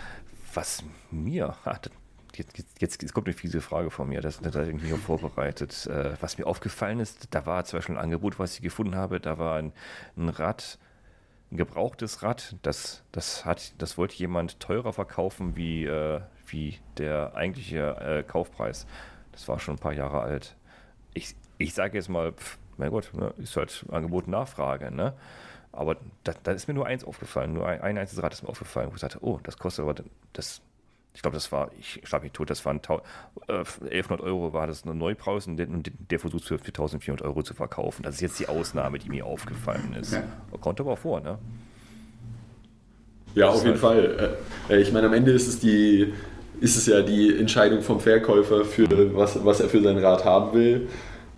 [0.54, 1.56] Was mir,
[2.34, 5.86] jetzt, jetzt, jetzt kommt eine fiese Frage von mir, das, das habe ich vorbereitet.
[5.86, 9.20] Äh, was mir aufgefallen ist, da war zum Beispiel ein Angebot, was ich gefunden habe,
[9.20, 9.72] da war ein,
[10.16, 10.78] ein Rad,
[11.50, 17.34] ein gebrauchtes Rad, das, das, hat, das wollte jemand teurer verkaufen wie, äh, wie der
[17.34, 18.86] eigentliche äh, Kaufpreis.
[19.32, 20.54] Das war schon ein paar Jahre alt.
[21.14, 25.14] Ich, ich sage jetzt mal, pff, mein Gott, ne, ist halt Angebot Nachfrage, ne?
[25.72, 28.50] Aber da, da, ist mir nur eins aufgefallen, nur ein, ein einziges Rad ist mir
[28.50, 29.94] aufgefallen, wo ich sagte, oh, das kostet aber,
[30.34, 30.60] das,
[31.14, 32.80] ich glaube, das war, ich schlage mich tot, das waren
[33.48, 37.54] äh, 1100 Euro war das ein Neupreis und der, der versucht für 4400 Euro zu
[37.54, 38.02] verkaufen.
[38.02, 40.12] Das ist jetzt die Ausnahme, die mir aufgefallen ist.
[40.12, 40.24] Ja.
[40.60, 41.38] Kommt aber vor, ne?
[43.34, 44.38] Ja, auf jeden halt Fall.
[44.68, 46.12] Äh, ich meine, am Ende ist es die,
[46.60, 50.52] ist es ja die Entscheidung vom Verkäufer für was, was er für sein Rad haben
[50.52, 50.88] will.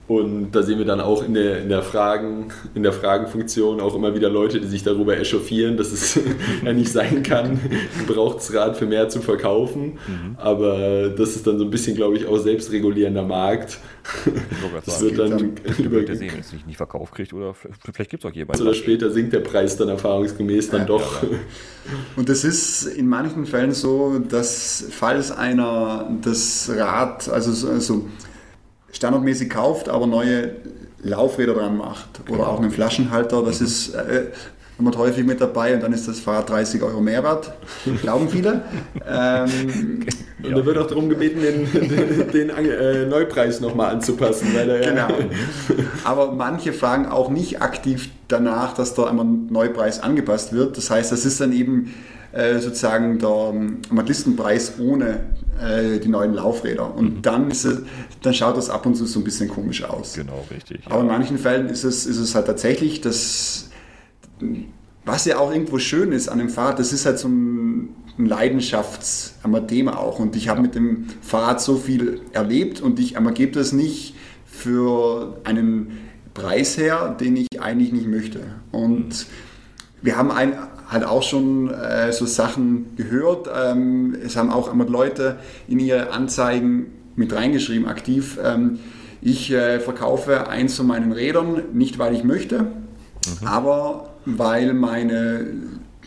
[0.07, 3.95] Und da sehen wir dann auch in der, in der, Fragen, in der Fragenfunktion auch
[3.95, 6.21] immer wieder Leute, die sich darüber echauffieren, dass es
[6.65, 7.59] ja nicht sein kann,
[8.07, 9.99] Gebrauchsrad für mehr zu verkaufen.
[10.07, 10.37] Mhm.
[10.37, 13.79] Aber das ist dann so ein bisschen, glaube ich, auch selbstregulierender Markt.
[14.85, 18.25] Das wird dann, dann über sehen, wenn es nicht, nicht verkauft kriegt oder vielleicht gibt
[18.25, 18.61] es auch jemanden.
[18.61, 21.23] Oder später sinkt der Preis dann erfahrungsgemäß dann ja, doch.
[21.23, 21.29] Ja,
[22.17, 28.07] Und es ist in manchen Fällen so, dass falls einer das Rad, also so, also
[28.95, 30.53] standardmäßig kauft, aber neue
[31.03, 32.49] Laufräder dran macht oder genau.
[32.49, 33.43] auch einen Flaschenhalter.
[33.43, 33.67] Das mhm.
[33.67, 34.27] ist äh,
[34.79, 37.53] immer häufig mit dabei und dann ist das Fahrrad 30 Euro mehr wert,
[38.03, 38.63] glauben viele.
[39.09, 40.01] ähm,
[40.43, 44.49] und da wird auch darum gebeten, den, den, den äh, Neupreis nochmal anzupassen.
[44.55, 45.09] Weil genau.
[46.05, 50.77] Aber manche fragen auch nicht aktiv danach, dass da einmal ein Neupreis angepasst wird.
[50.77, 51.95] Das heißt, das ist dann eben
[52.35, 55.21] äh, sozusagen der ähm, Listenpreis ohne
[55.61, 56.95] äh, die neuen Laufräder.
[56.95, 57.23] Und mhm.
[57.23, 57.83] dann, ist es,
[58.23, 60.15] dann schaut das ab und zu so ein bisschen komisch aus.
[60.15, 60.81] Genau, richtig.
[60.87, 63.71] Aber in manchen Fällen ist es, ist es halt tatsächlich, das,
[65.05, 68.27] was ja auch irgendwo schön ist an dem Fahrrad, das ist halt so ein, ein
[68.27, 70.19] Leidenschaftsthema auch.
[70.19, 70.63] Und ich habe ja.
[70.63, 75.99] mit dem Fahrrad so viel erlebt und ich gebe das nicht für einen
[76.35, 78.41] Preis her, den ich eigentlich nicht möchte.
[78.73, 79.15] Und mhm.
[80.03, 80.55] wir haben ein,
[80.89, 83.49] halt auch schon äh, so Sachen gehört.
[83.55, 85.37] Ähm, es haben auch immer Leute
[85.69, 88.39] in ihre Anzeigen mit reingeschrieben, aktiv.
[88.43, 88.79] Ähm,
[89.21, 93.47] ich äh, verkaufe eins von meinen Rädern, nicht weil ich möchte, mhm.
[93.47, 95.47] aber weil meine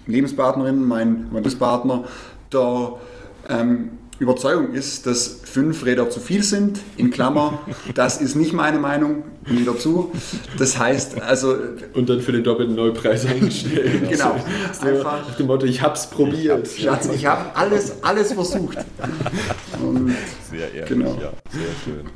[0.05, 2.05] Lebenspartnerin, mein Lebenspartner
[2.53, 2.93] der
[3.49, 3.89] ähm,
[4.19, 7.59] Überzeugung ist, dass fünf Räder zu viel sind, in Klammer,
[7.93, 10.11] das ist nicht meine Meinung, nie dazu.
[10.57, 11.55] Das heißt also...
[11.93, 14.09] Und dann für den doppelten Neupreis eingestellt.
[14.09, 14.35] genau.
[14.73, 16.67] So, einfach nach dem Motto, ich hab's probiert.
[16.67, 18.77] Schatz, ich habe alles, alles versucht.
[19.81, 20.15] Und,
[20.49, 21.13] sehr ehrlich, genau.
[21.21, 22.09] ja, sehr schön.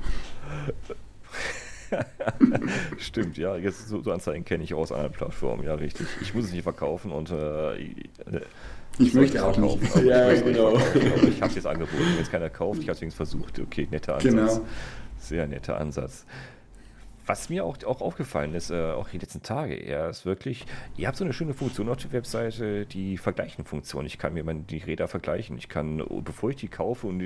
[2.98, 6.08] Stimmt, ja, jetzt so, so Anzeigen kenne ich aus anderen Plattformen, ja, richtig.
[6.22, 7.76] Ich muss es nicht verkaufen und äh,
[9.00, 9.96] ich möchte auch nicht.
[10.04, 10.76] Ja, ich genau.
[10.76, 12.04] ich habe es jetzt angeboten.
[12.16, 13.60] Wenn es keiner kauft, ich habe es übrigens versucht.
[13.60, 14.56] Okay, netter Ansatz.
[14.56, 14.68] Genau.
[15.20, 16.26] Sehr netter Ansatz.
[17.28, 20.66] Was mir auch, auch aufgefallen ist, äh, auch die letzten Tage eher, ist wirklich,
[20.98, 24.06] ihr habt so eine schöne Funktion auf der Webseite, die Vergleichen-Funktion.
[24.08, 25.56] Ich kann mir meine, die Räder vergleichen.
[25.58, 27.22] Ich kann, bevor ich die kaufe und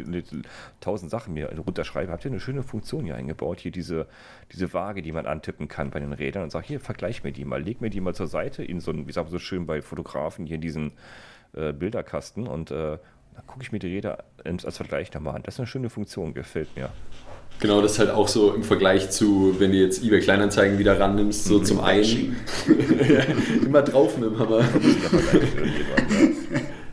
[0.81, 3.61] tausend Sachen mir runterschreibe, habt ihr eine schöne Funktion hier eingebaut.
[3.61, 4.07] Hier diese,
[4.51, 7.45] diese Waage, die man antippen kann bei den Rädern und sagt, hier, vergleich mir die
[7.45, 9.65] mal, leg mir die mal zur Seite in so ein, wie sagt man so schön
[9.65, 10.91] bei Fotografen, hier in diesen
[11.55, 12.97] äh, Bilderkasten und äh,
[13.35, 15.43] dann gucke ich mir die Räder als Vergleich nochmal an.
[15.43, 16.89] Das ist eine schöne Funktion, gefällt mir.
[17.59, 20.99] Genau, das ist halt auch so im Vergleich zu, wenn du jetzt eBay Kleinanzeigen wieder
[20.99, 22.35] rannimmst, so zum einen
[23.65, 24.61] immer drauf mit dem Hammer.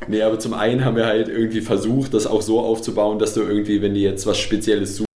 [0.06, 3.42] nee, aber zum einen haben wir halt irgendwie versucht, das auch so aufzubauen, dass du
[3.42, 5.08] irgendwie, wenn du jetzt was Spezielles suchst,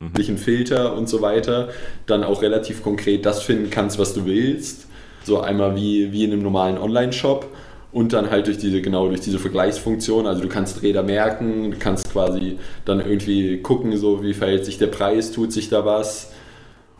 [0.00, 0.10] mhm.
[0.14, 1.70] einen Filter und so weiter,
[2.06, 4.88] dann auch relativ konkret das finden kannst, was du willst.
[5.24, 7.46] So einmal wie, wie in einem normalen Online-Shop
[7.94, 10.26] und dann halt durch diese, genau, durch diese Vergleichsfunktion.
[10.26, 14.78] Also du kannst Räder merken, du kannst quasi dann irgendwie gucken, so wie verhält sich
[14.78, 16.32] der Preis, tut sich da was.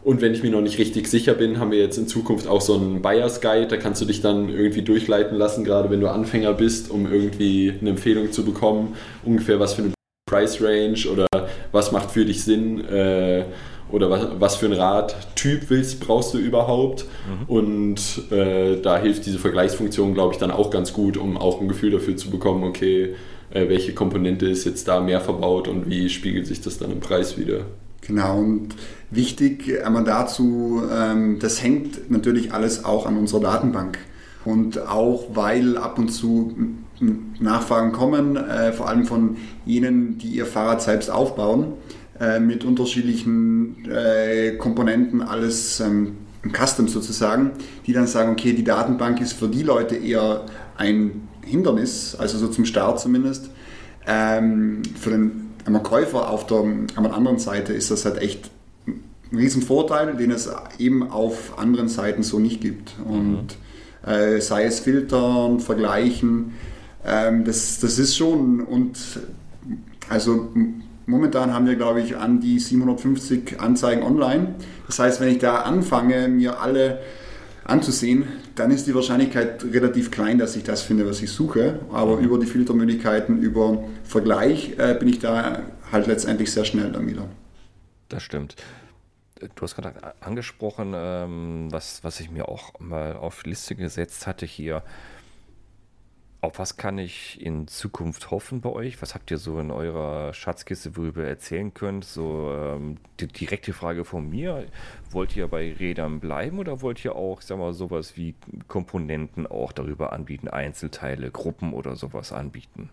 [0.04, 2.60] Und wenn ich mir noch nicht richtig sicher bin, haben wir jetzt in Zukunft auch
[2.60, 3.66] so einen Buyers Guide.
[3.66, 7.74] Da kannst du dich dann irgendwie durchleiten lassen, gerade wenn du Anfänger bist, um irgendwie
[7.80, 9.94] eine Empfehlung zu bekommen, ungefähr was für eine
[10.30, 11.26] Price Range oder
[11.72, 12.84] was macht für dich Sinn.
[12.84, 13.46] Äh,
[13.90, 17.06] oder was, was für ein Radtyp willst, brauchst du überhaupt.
[17.28, 17.48] Mhm.
[17.48, 21.68] Und äh, da hilft diese Vergleichsfunktion, glaube ich, dann auch ganz gut, um auch ein
[21.68, 23.14] Gefühl dafür zu bekommen, okay,
[23.50, 27.00] äh, welche Komponente ist jetzt da mehr verbaut und wie spiegelt sich das dann im
[27.00, 27.60] Preis wieder.
[28.06, 28.74] Genau, und
[29.10, 33.98] wichtig einmal dazu, ähm, das hängt natürlich alles auch an unserer Datenbank.
[34.44, 36.54] Und auch weil ab und zu
[37.40, 41.72] Nachfragen kommen, äh, vor allem von jenen, die ihr Fahrrad selbst aufbauen,
[42.20, 46.16] äh, mit unterschiedlichen äh, Komponenten, alles ähm,
[46.52, 47.52] Custom sozusagen,
[47.86, 50.44] die dann sagen, okay, die Datenbank ist für die Leute eher
[50.76, 53.50] ein Hindernis, also so zum Start zumindest.
[54.06, 58.50] Ähm, für den Käufer auf der, auf der anderen Seite ist das halt echt
[58.86, 62.94] ein Riesenvorteil, den es eben auf anderen Seiten so nicht gibt.
[63.06, 63.56] Und
[64.04, 64.08] mhm.
[64.08, 66.52] äh, sei es filtern, vergleichen,
[67.04, 68.98] ähm, das, das ist schon und
[70.08, 70.50] also
[71.06, 74.54] Momentan haben wir, glaube ich, an die 750 Anzeigen online.
[74.86, 77.00] Das heißt, wenn ich da anfange, mir alle
[77.64, 78.24] anzusehen,
[78.54, 81.80] dann ist die Wahrscheinlichkeit relativ klein, dass ich das finde, was ich suche.
[81.92, 87.06] Aber über die Filtermöglichkeiten, über Vergleich äh, bin ich da halt letztendlich sehr schnell dann
[87.06, 87.26] wieder.
[88.08, 88.56] Das stimmt.
[89.54, 94.46] Du hast gerade angesprochen, ähm, was, was ich mir auch mal auf Liste gesetzt hatte
[94.46, 94.82] hier
[96.44, 99.00] auf was kann ich in Zukunft hoffen bei euch?
[99.00, 102.04] Was habt ihr so in eurer Schatzkiste, worüber ihr erzählen könnt?
[102.04, 104.66] So ähm, die direkte Frage von mir:
[105.10, 108.34] Wollt ihr bei Rädern bleiben oder wollt ihr auch, sag mal, sowas wie
[108.68, 112.90] Komponenten auch darüber anbieten, Einzelteile, Gruppen oder sowas anbieten?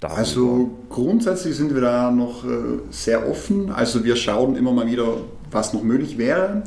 [0.00, 0.18] Darüber.
[0.18, 3.70] Also grundsätzlich sind wir da noch äh, sehr offen.
[3.70, 6.62] Also wir schauen immer mal wieder, was noch möglich wäre.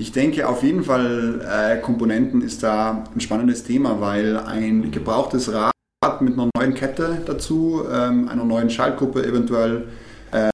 [0.00, 5.52] Ich denke auf jeden Fall, äh, Komponenten ist da ein spannendes Thema, weil ein gebrauchtes
[5.52, 5.72] Rad
[6.22, 9.88] mit einer neuen Kette dazu, ähm, einer neuen Schaltgruppe eventuell,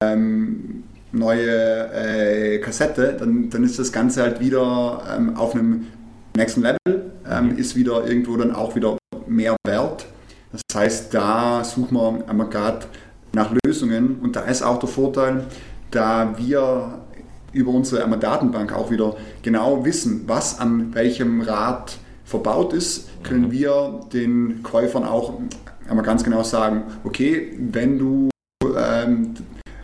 [0.01, 0.83] ähm,
[1.13, 5.87] neue äh, Kassette, dann, dann ist das Ganze halt wieder ähm, auf einem
[6.35, 10.07] nächsten Level, ähm, ist wieder irgendwo dann auch wieder mehr wert.
[10.51, 12.85] Das heißt, da suchen wir einmal gerade
[13.31, 15.45] nach Lösungen und da ist auch der Vorteil,
[15.89, 17.06] da wir
[17.57, 23.51] über unsere Datenbank auch wieder genau wissen, was an welchem Rad verbaut ist, können mhm.
[23.51, 25.33] wir den Käufern auch
[25.89, 28.29] einmal ganz genau sagen, okay, wenn du
[28.63, 29.33] ähm,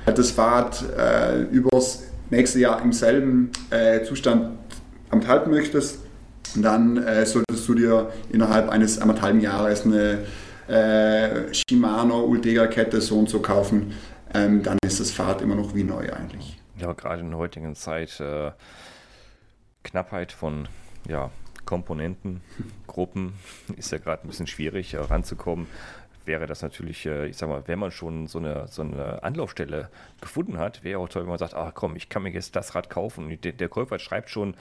[0.06, 4.58] das Fahrrad äh, übers nächste Jahr im selben äh, Zustand
[5.10, 6.00] am halten möchtest,
[6.56, 10.20] dann äh, solltest du dir innerhalb eines halben Jahres eine
[10.68, 13.94] äh, Shimano Ultegra Kette so und so kaufen.
[14.34, 16.63] Ähm, dann ist das Fahrrad immer noch wie neu eigentlich.
[16.78, 18.52] Ja, gerade in der heutigen Zeit äh,
[19.84, 20.68] Knappheit von
[21.08, 21.30] ja,
[21.66, 22.42] Komponenten,
[22.88, 23.34] Gruppen
[23.78, 25.68] ist ja gerade ein bisschen schwierig ranzukommen
[26.26, 29.90] wäre das natürlich, äh, ich sag mal, wenn man schon so eine, so eine Anlaufstelle
[30.22, 32.76] gefunden hat, wäre auch toll, wenn man sagt, ach komm, ich kann mir jetzt das
[32.76, 33.26] Rad kaufen.
[33.26, 34.56] Und der, der Käufer schreibt schon,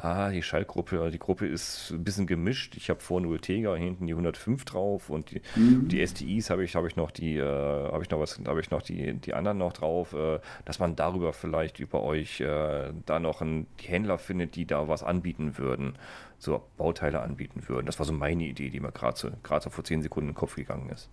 [0.00, 2.76] ah, die Schaltgruppe, die Gruppe ist ein bisschen gemischt.
[2.76, 5.88] Ich habe vorne Ultega, hinten die 105 drauf und die, mhm.
[5.88, 8.70] die STIs habe ich, habe ich noch die, äh, habe ich noch was, habe ich
[8.70, 13.18] noch die, die anderen noch drauf, äh, dass man darüber vielleicht über euch äh, da
[13.18, 15.94] noch einen Händler findet, die da was anbieten würden,
[16.38, 17.86] so Bauteile anbieten würden.
[17.86, 19.30] Das war so meine Idee, die mir gerade so,
[19.60, 21.08] so vor zehn Sekunden in den Kopf gegangen ist.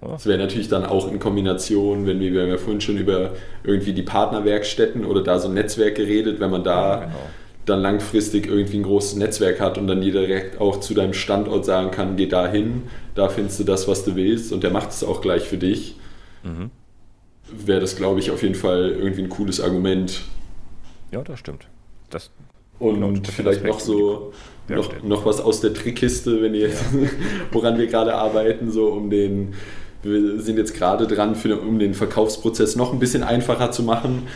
[0.00, 3.32] Das wäre natürlich dann auch in Kombination, wenn wir, wir haben ja vorhin schon über
[3.64, 7.20] irgendwie die Partnerwerkstätten oder da so ein Netzwerk geredet, wenn man da ja, genau
[7.66, 11.64] dann langfristig irgendwie ein großes Netzwerk hat und dann dir direkt auch zu deinem Standort
[11.64, 14.90] sagen kann, geh da hin, da findest du das, was du willst und der macht
[14.90, 15.96] es auch gleich für dich,
[16.44, 16.70] mhm.
[17.50, 20.22] wäre das, glaube ich, auf jeden Fall irgendwie ein cooles Argument.
[21.10, 21.66] Ja, das stimmt.
[22.08, 22.30] Das,
[22.78, 24.32] und genau, vielleicht noch so
[24.68, 26.74] noch, noch was aus der Trickkiste, wenn ihr ja.
[27.52, 29.54] woran wir gerade arbeiten, so um den
[30.02, 34.28] wir sind jetzt gerade dran, für, um den Verkaufsprozess noch ein bisschen einfacher zu machen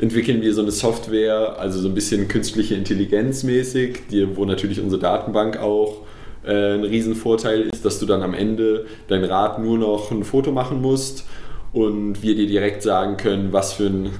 [0.00, 4.80] entwickeln wir so eine Software, also so ein bisschen künstliche Intelligenz mäßig, die, wo natürlich
[4.80, 6.02] unsere Datenbank auch
[6.44, 10.52] äh, ein Riesenvorteil ist, dass du dann am Ende dein Rad nur noch ein Foto
[10.52, 11.24] machen musst
[11.72, 14.10] und wir dir direkt sagen können, was für ein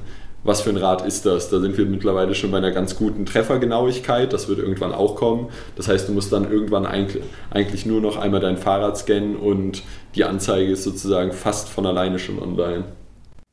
[0.46, 1.48] was für ein Rad ist das?
[1.48, 4.30] Da sind wir mittlerweile schon bei einer ganz guten Treffergenauigkeit.
[4.30, 5.48] Das wird irgendwann auch kommen.
[5.74, 9.82] Das heißt, du musst dann irgendwann eigentlich nur noch einmal dein Fahrrad scannen und
[10.14, 12.84] die Anzeige ist sozusagen fast von alleine schon online.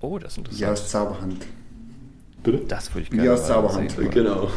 [0.02, 0.62] Oh, das ist interessant.
[0.62, 1.38] Ja, aus Zauberhand.
[2.44, 2.66] Bitte?
[2.66, 3.92] Das würde ich gerne Wie aus Zauberhand.
[3.92, 4.50] Sehen, genau.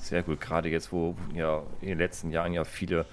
[0.00, 3.06] Sehr gut, gerade jetzt, wo ja in den letzten Jahren ja viele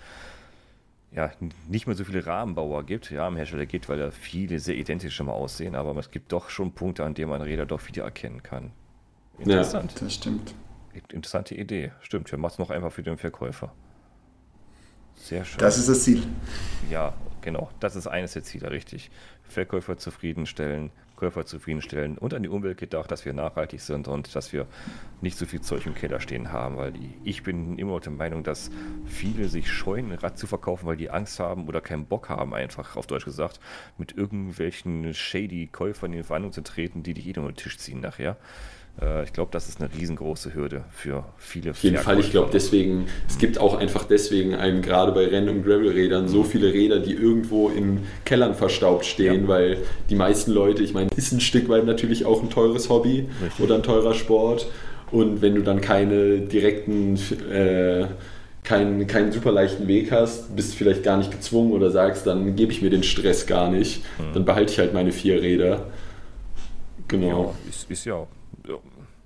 [1.16, 1.32] ja,
[1.68, 5.16] nicht mehr so viele Rahmenbauer gibt, ja, im Hersteller geht, weil ja viele sehr identisch
[5.16, 8.04] schon mal aussehen, aber es gibt doch schon Punkte, an denen man Räder doch wieder
[8.04, 8.72] erkennen kann.
[9.38, 9.94] Interessant.
[9.94, 10.56] Ja, das stimmt.
[11.12, 11.92] Interessante Idee.
[12.02, 13.74] Stimmt, wir machen es noch einfach für den Verkäufer.
[15.16, 15.60] Sehr schön.
[15.60, 16.24] Das ist das Ziel.
[16.90, 17.70] Ja, genau.
[17.80, 19.12] Das ist eines der Ziele, richtig.
[19.44, 20.92] Verkäufer zufriedenstellen,
[21.24, 24.68] Käufer zufriedenstellen und an die Umwelt gedacht, dass wir nachhaltig sind und dass wir
[25.22, 28.44] nicht so viel Zeug im Keller stehen haben, weil die, ich bin immer der Meinung,
[28.44, 28.70] dass
[29.06, 32.98] viele sich scheuen, Rad zu verkaufen, weil die Angst haben oder keinen Bock haben, einfach
[32.98, 33.62] auf Deutsch gesagt,
[33.98, 38.02] mit irgendwelchen shady Käufern in Verhandlungen zu treten, die dich eh unter den Tisch ziehen
[38.02, 38.36] nachher.
[39.02, 41.72] Äh, ich glaube, das ist eine riesengroße Hürde für viele.
[41.72, 45.50] Auf jeden Fall, ich glaube deswegen, es gibt auch einfach deswegen einem, gerade bei Renn-
[45.50, 49.48] und Gravel-Rädern so viele Räder, die irgendwo in Kellern verstaubt stehen, ja.
[49.48, 49.78] weil
[50.10, 53.64] die meisten Leute, ich meine, ist ein Stück weit natürlich auch ein teures Hobby Richtig.
[53.64, 54.68] oder ein teurer Sport.
[55.12, 57.20] Und wenn du dann keine direkten
[57.52, 58.08] äh,
[58.64, 62.72] keinen, keinen super leichten Weg hast, bist vielleicht gar nicht gezwungen oder sagst, dann gebe
[62.72, 64.34] ich mir den Stress gar nicht, mhm.
[64.34, 65.88] dann behalte ich halt meine vier Räder.
[67.10, 67.54] Genau.
[67.66, 68.26] Ja, ist, ist ja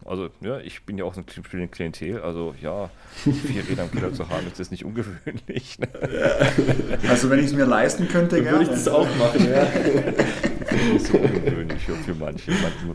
[0.07, 2.21] also, ja, ich bin ja auch so ein Klientel.
[2.21, 2.89] Also, ja,
[3.23, 5.79] vier Räder im Keller zu haben, ist das nicht ungewöhnlich.
[5.79, 5.87] Ne?
[7.09, 9.67] Also, wenn ich es mir leisten könnte, würde ich das auch machen, ja.
[10.59, 12.51] Das ist nicht so ungewöhnlich für, für manche.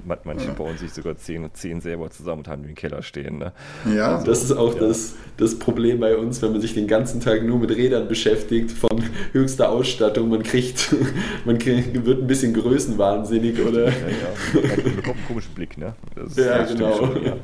[0.06, 0.52] Man, manche ja.
[0.52, 3.38] bauen sich sogar zehn, zehn selber zusammen und haben im Keller stehen.
[3.38, 3.52] Ne?
[3.94, 4.80] Ja, also, das ist auch ja.
[4.80, 8.70] das, das Problem bei uns, wenn man sich den ganzen Tag nur mit Rädern beschäftigt,
[8.72, 9.02] von
[9.32, 10.28] höchster Ausstattung.
[10.28, 10.94] Man kriegt,
[11.44, 13.86] man kriegt, wird ein bisschen größenwahnsinnig, oder?
[13.86, 14.60] Ja, ja.
[14.84, 15.94] Man bekommt einen komischen Blick, ne?
[16.14, 17.01] Das ja, genau.
[17.06, 17.36] Schon, ja.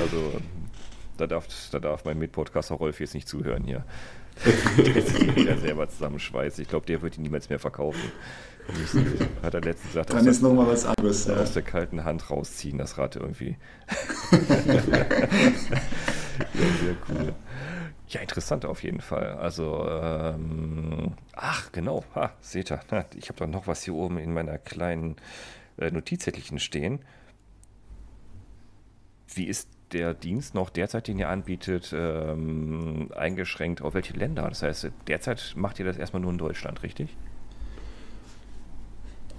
[0.00, 0.32] Also,
[1.16, 3.84] da darf, da darf mein Mitpodcaster Rolf jetzt nicht zuhören hier.
[4.78, 6.60] der sich wieder selber zusammenschweißt.
[6.60, 8.00] Ich glaube, der wird ihn niemals mehr verkaufen.
[9.42, 10.12] Hat er letztens gesagt.
[10.12, 11.26] Dann ist nochmal was anderes.
[11.26, 11.36] Ja.
[11.36, 13.56] Aus der kalten Hand rausziehen, das Rad irgendwie.
[14.32, 14.38] ja,
[16.80, 17.34] sehr cool.
[18.08, 19.34] Ja, interessant auf jeden Fall.
[19.34, 22.80] Also, ähm, ach, genau, ha, seht ihr,
[23.16, 25.16] ich habe doch noch was hier oben in meiner kleinen
[25.78, 27.00] äh, Notizzettelchen stehen.
[29.34, 34.48] Wie ist der Dienst noch derzeit, den ihr anbietet, ähm, eingeschränkt auf welche Länder?
[34.48, 37.16] Das heißt, derzeit macht ihr das erstmal nur in Deutschland, richtig?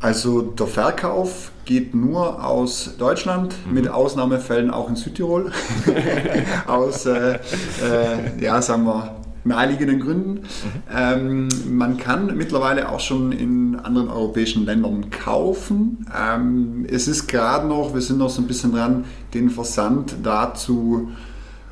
[0.01, 3.73] Also der Verkauf geht nur aus Deutschland, mhm.
[3.73, 5.51] mit Ausnahmefällen auch in Südtirol,
[6.67, 10.31] aus, äh, äh, ja, sagen wir, naheliegenden Gründen.
[10.33, 10.47] Mhm.
[10.95, 16.05] Ähm, man kann mittlerweile auch schon in anderen europäischen Ländern kaufen.
[16.15, 21.11] Ähm, es ist gerade noch, wir sind noch so ein bisschen dran, den Versand dazu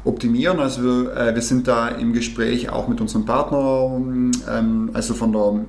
[0.04, 0.60] optimieren.
[0.60, 4.00] Also wir, äh, wir sind da im Gespräch auch mit unserem Partner,
[4.50, 5.66] ähm, also von der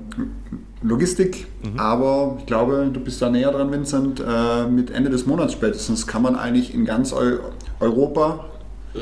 [0.82, 1.46] Logistik.
[1.62, 1.78] Mhm.
[1.78, 4.20] Aber ich glaube, du bist da näher dran, Vincent.
[4.26, 7.38] Äh, mit Ende des Monats spätestens kann man eigentlich in ganz Eu
[7.80, 8.46] Europa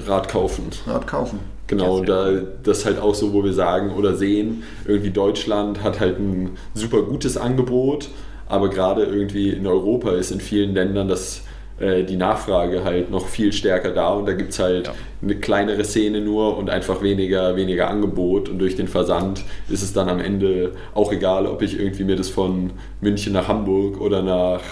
[0.07, 0.65] Rad kaufen.
[0.87, 1.41] Rad kaufen.
[1.69, 2.31] Genau, da,
[2.63, 6.57] das ist halt auch so, wo wir sagen oder sehen, irgendwie Deutschland hat halt ein
[6.75, 8.09] super gutes Angebot,
[8.49, 11.43] aber gerade irgendwie in Europa ist in vielen Ländern das
[11.79, 14.95] äh, die Nachfrage halt noch viel stärker da und da gibt es halt ja.
[15.23, 19.93] eine kleinere Szene nur und einfach weniger, weniger Angebot und durch den Versand ist es
[19.93, 24.23] dann am Ende auch egal, ob ich irgendwie mir das von München nach Hamburg oder
[24.23, 24.63] nach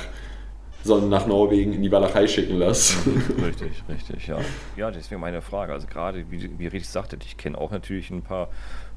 [0.86, 2.96] sondern nach Norwegen in die Walachei schicken lasse.
[3.44, 4.38] Richtig, richtig, ja.
[4.76, 5.72] Ja, deswegen meine Frage.
[5.72, 8.48] Also gerade, wie, wie richtig sagte, ich kenne auch natürlich ein paar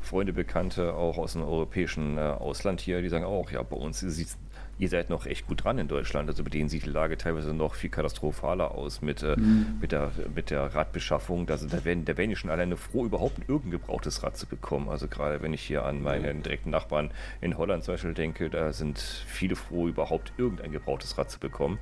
[0.01, 3.99] Freunde, Bekannte auch aus dem europäischen äh, Ausland hier, die sagen auch, ja, bei uns
[3.99, 4.37] sieht es
[4.79, 6.29] ihr seid noch echt gut dran in Deutschland.
[6.29, 9.77] Also bei denen sieht die Lage teilweise noch viel katastrophaler aus mit, äh, mhm.
[9.81, 11.47] mit, der, mit der Radbeschaffung.
[11.49, 14.89] Also da werden, da werden die schon alleine froh, überhaupt irgendein gebrauchtes Rad zu bekommen.
[14.89, 17.11] Also gerade wenn ich hier an meinen direkten Nachbarn
[17.41, 21.77] in Holland zum Beispiel denke, da sind viele froh, überhaupt irgendein gebrauchtes Rad zu bekommen.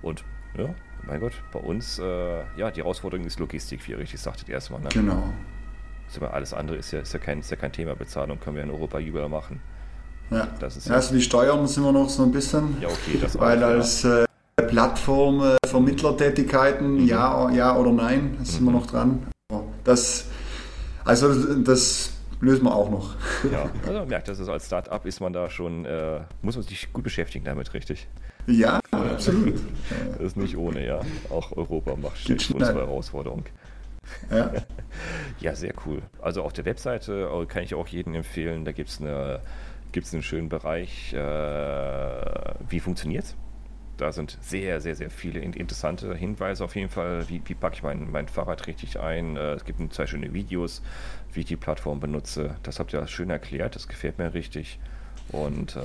[0.00, 0.24] Und
[0.56, 0.74] ja,
[1.06, 4.80] mein Gott, bei uns, äh, ja, die Herausforderung ist Logistik, wie ihr richtig sagtet erstmal.
[4.80, 4.88] Ne?
[4.88, 5.34] Genau.
[6.06, 7.94] Also alles andere ist ja, ist, ja kein, ist ja kein Thema.
[7.94, 9.60] Bezahlung können wir in Europa überall machen.
[10.30, 12.76] Ja, das ist ja, also die Steuern sind wir noch so ein bisschen.
[12.80, 14.26] Ja, okay, das Weil auch, als äh,
[14.68, 17.06] Plattform äh, Vermittlertätigkeiten, mhm.
[17.06, 18.44] ja, ja oder nein, mhm.
[18.44, 18.76] sind wir mhm.
[18.76, 19.26] noch dran.
[19.84, 20.26] Das,
[21.04, 23.14] also das lösen wir auch noch.
[23.50, 26.64] Ja, also man merkt, dass es als Start-up ist man da schon, äh, muss man
[26.64, 28.06] sich gut beschäftigen damit, richtig?
[28.46, 29.60] Ja, absolut.
[30.12, 31.00] Das ist nicht ohne, ja.
[31.30, 33.44] Auch Europa macht stellt unsere Herausforderung.
[34.30, 34.50] Ja.
[35.40, 36.00] ja, sehr cool.
[36.20, 39.40] Also auf der Webseite äh, kann ich auch jedem empfehlen, da gibt es eine
[39.98, 41.18] gibt es einen schönen Bereich, äh,
[42.68, 43.36] wie funktioniert es?
[43.96, 47.28] Da sind sehr, sehr, sehr viele interessante Hinweise auf jeden Fall.
[47.28, 49.36] Wie, wie packe ich mein, mein Fahrrad richtig ein?
[49.36, 50.82] Äh, es gibt zwei schöne Videos,
[51.32, 52.54] wie ich die Plattform benutze.
[52.62, 54.78] Das habt ihr schön erklärt, das gefällt mir richtig.
[55.32, 55.80] Und äh,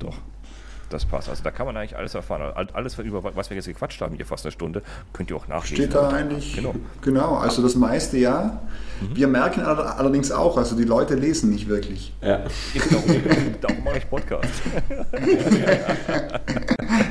[0.00, 0.18] doch,
[0.90, 1.28] das passt.
[1.28, 2.52] Also da kann man eigentlich alles erfahren.
[2.72, 4.82] Alles, über was wir jetzt gequatscht haben, hier fast eine Stunde,
[5.12, 5.76] könnt ihr auch nachlesen.
[5.76, 6.74] Steht da eigentlich, genau.
[7.02, 8.60] genau, also das meiste ja.
[9.00, 9.16] Mhm.
[9.16, 12.12] Wir merken allerdings auch, also die Leute lesen nicht wirklich.
[12.22, 12.44] Ja.
[12.90, 13.10] Darum,
[13.60, 14.48] darum mache ich Podcast.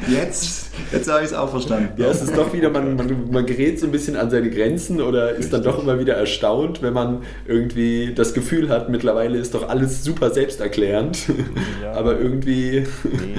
[0.08, 2.02] jetzt, jetzt habe ich es auch verstanden.
[2.02, 5.02] Ja, es ist doch wieder, man, man, man gerät so ein bisschen an seine Grenzen
[5.02, 9.54] oder ist dann doch immer wieder erstaunt, wenn man irgendwie das Gefühl hat, mittlerweile ist
[9.54, 11.28] doch alles super selbsterklärend.
[11.82, 11.92] Ja.
[11.94, 12.88] Aber irgendwie...
[13.04, 13.36] Nee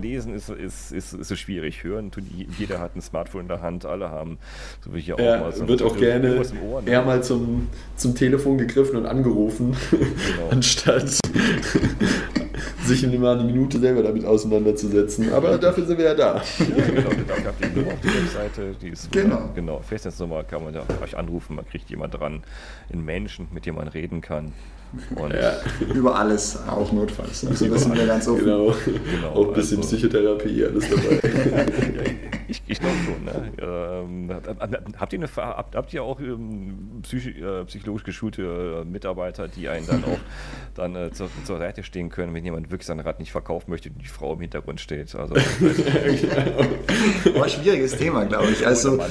[0.00, 1.84] lesen ist, ist, ist, ist so schwierig.
[1.84, 2.10] Hören,
[2.58, 4.38] jeder hat ein Smartphone in der Hand, alle haben,
[4.84, 6.90] so wie ich auch ja, mal so wird auch gerne Ohr, ne?
[6.90, 10.48] eher mal zum, zum Telefon gegriffen und angerufen, genau.
[10.50, 11.19] anstatt
[12.84, 15.32] sich immer eine Minute selber damit auseinanderzusetzen.
[15.32, 16.36] Aber dafür sind wir ja da.
[16.36, 18.74] Ja, genau, dafür habt ihr Nummer auf der Webseite.
[18.80, 19.50] Die ist, genau.
[19.54, 22.42] genau, Festnetznummer kann man da euch anrufen, man kriegt jemand dran,
[22.92, 24.52] einen Menschen, mit dem man reden kann.
[25.14, 25.52] Und ja.
[25.94, 27.46] Über alles, auch notfalls.
[27.46, 28.44] Also das sind wir ganz offen.
[28.44, 28.74] Genau.
[28.84, 29.28] genau.
[29.34, 31.20] Auch ein bisschen also, Psychotherapie, alles dabei.
[32.48, 33.24] ich ich glaube schon.
[33.24, 33.52] Ne?
[33.62, 34.30] Ähm,
[34.98, 39.68] habt, ihr eine, habt, habt ihr auch ähm, psych, äh, psychologisch geschulte äh, Mitarbeiter, die
[39.68, 40.18] einen dann auch
[40.74, 43.90] dann äh, zur, zur, Seite stehen können, wenn jemand wirklich sein Rad nicht verkaufen möchte
[43.90, 45.14] und die Frau im Hintergrund steht?
[45.14, 45.42] Also, War
[47.44, 48.66] ein schwieriges Thema, glaube ich.
[48.66, 49.10] Also, Mann,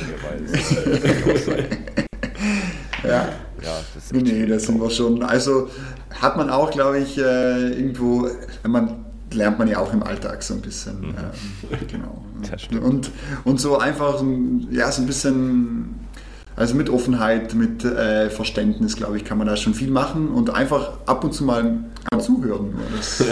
[3.03, 3.29] ja.
[3.61, 5.21] Ja, das nee, nee, das sind wir schon.
[5.21, 5.69] Also
[6.11, 8.29] hat man auch, glaube ich, äh, irgendwo,
[8.65, 11.01] man lernt man ja auch im Alltag so ein bisschen.
[11.01, 11.15] Mhm.
[11.69, 12.23] Ähm, genau.
[12.81, 13.11] Und,
[13.43, 14.23] und so einfach,
[14.71, 15.99] ja, so ein bisschen,
[16.55, 20.49] also mit Offenheit, mit äh, Verständnis, glaube ich, kann man da schon viel machen und
[20.49, 21.85] einfach ab und zu mal
[22.19, 22.73] zuhören.
[22.95, 23.23] Das,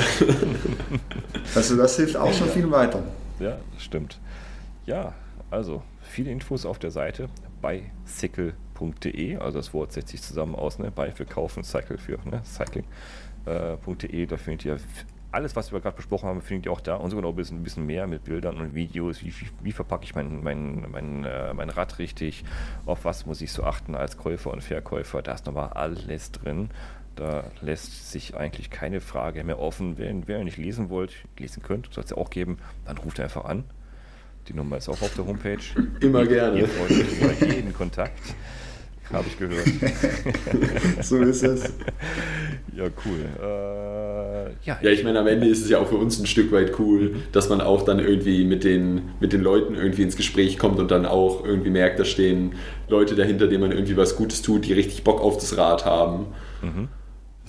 [1.56, 3.04] also das hilft auch schon viel weiter.
[3.40, 4.20] Ja, das stimmt.
[4.86, 5.14] Ja,
[5.52, 7.28] also viele Infos auf der Seite
[7.62, 11.98] bei Sickle cycle.de, also das Wort setzt sich zusammen aus, ne, bei für kaufen, Cycle
[11.98, 14.78] für ne, cycling.de, äh, da findet ihr
[15.32, 17.60] alles, was wir gerade besprochen haben, findet ihr auch da und sogar noch ein bisschen,
[17.60, 19.22] ein bisschen mehr mit Bildern und Videos.
[19.24, 22.44] Wie, wie, wie verpacke ich mein, mein, mein, äh, mein Rad richtig?
[22.86, 25.22] Auf was muss ich so achten als Käufer und Verkäufer?
[25.22, 26.70] Da ist nochmal alles drin.
[27.16, 29.98] Da lässt sich eigentlich keine Frage mehr offen.
[29.98, 33.20] Wenn, wenn ihr nicht lesen wollt, lesen könnt, soll es ja auch geben, dann ruft
[33.20, 33.64] einfach an.
[34.48, 35.58] Die Nummer ist auch auf der Homepage.
[36.00, 36.60] Immer gerne.
[36.60, 38.20] Ihr freut euch über jeden Kontakt.
[39.12, 39.66] Habe ich gehört.
[41.02, 41.74] so ist es.
[42.76, 43.26] Ja, cool.
[43.42, 46.52] Äh, ja, ja, ich meine, am Ende ist es ja auch für uns ein Stück
[46.52, 50.58] weit cool, dass man auch dann irgendwie mit den, mit den Leuten irgendwie ins Gespräch
[50.60, 52.56] kommt und dann auch irgendwie merkt, da stehen
[52.90, 56.28] Leute dahinter, denen man irgendwie was Gutes tut, die richtig Bock auf das Rad haben.
[56.62, 56.90] Mhm.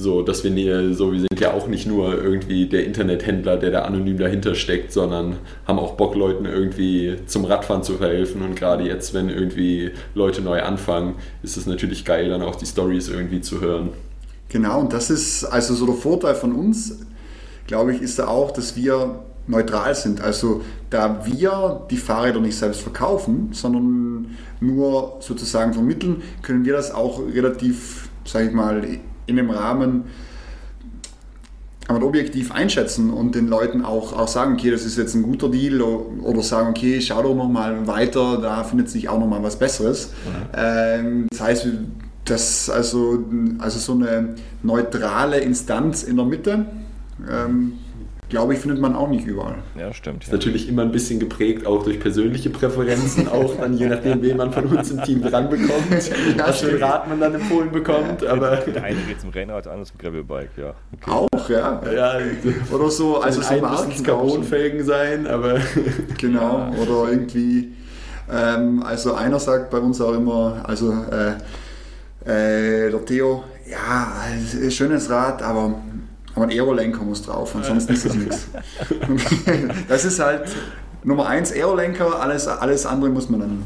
[0.01, 3.72] So, dass wir nie, so, wir sind ja auch nicht nur irgendwie der Internethändler, der
[3.72, 8.42] da anonym dahinter steckt, sondern haben auch Bock, Leuten irgendwie zum Radfahren zu verhelfen.
[8.42, 12.64] Und gerade jetzt, wenn irgendwie Leute neu anfangen, ist es natürlich geil, dann auch die
[12.66, 13.88] Stories irgendwie zu hören.
[14.49, 17.01] Genau, und das ist also so der Vorteil von uns,
[17.66, 20.20] glaube ich, ist da auch, dass wir neutral sind.
[20.20, 26.94] Also da wir die Fahrräder nicht selbst verkaufen, sondern nur sozusagen vermitteln, können wir das
[26.94, 28.84] auch relativ, sage ich mal,
[29.29, 30.05] in einem Rahmen
[31.89, 35.49] aber objektiv einschätzen und den Leuten auch, auch sagen, okay, das ist jetzt ein guter
[35.49, 40.12] Deal oder sagen, okay, schau doch nochmal weiter, da findet sich auch nochmal was Besseres.
[40.53, 41.26] Mhm.
[41.31, 41.66] Das heißt,
[42.26, 43.24] das also,
[43.59, 46.66] also so eine neutrale Instanz in der Mitte,
[47.26, 47.79] ähm,
[48.29, 49.57] glaube ich, findet man auch nicht überall.
[49.79, 50.24] Ja, stimmt.
[50.24, 50.35] Ist ja.
[50.35, 54.53] natürlich immer ein bisschen geprägt auch durch persönliche Präferenzen, auch dann je nachdem, wen man
[54.53, 55.91] von uns im Team dran bekommt,
[56.37, 58.22] ja, was für ein Rad man dann empfohlen bekommt.
[58.22, 58.33] Ja.
[58.33, 60.74] Aber der eine geht zum Rennrad, der andere zum Gravelbike, ja.
[60.95, 61.11] Okay.
[61.11, 61.81] Auch, ja.
[61.95, 62.18] ja.
[62.70, 65.59] Oder so, also so müssen Carbonfelgen sein, aber.
[66.18, 67.72] Genau, oder irgendwie.
[68.31, 74.12] Ähm, also einer sagt bei uns auch immer, also äh, äh, der Theo, ja,
[74.70, 75.74] schönes Rad, aber
[76.39, 78.49] aber ein Aerolenker muss drauf, ansonsten ist das nichts.
[79.89, 80.49] Das ist halt
[81.03, 83.62] Nummer eins Aerolenker, alles, alles andere muss man dann.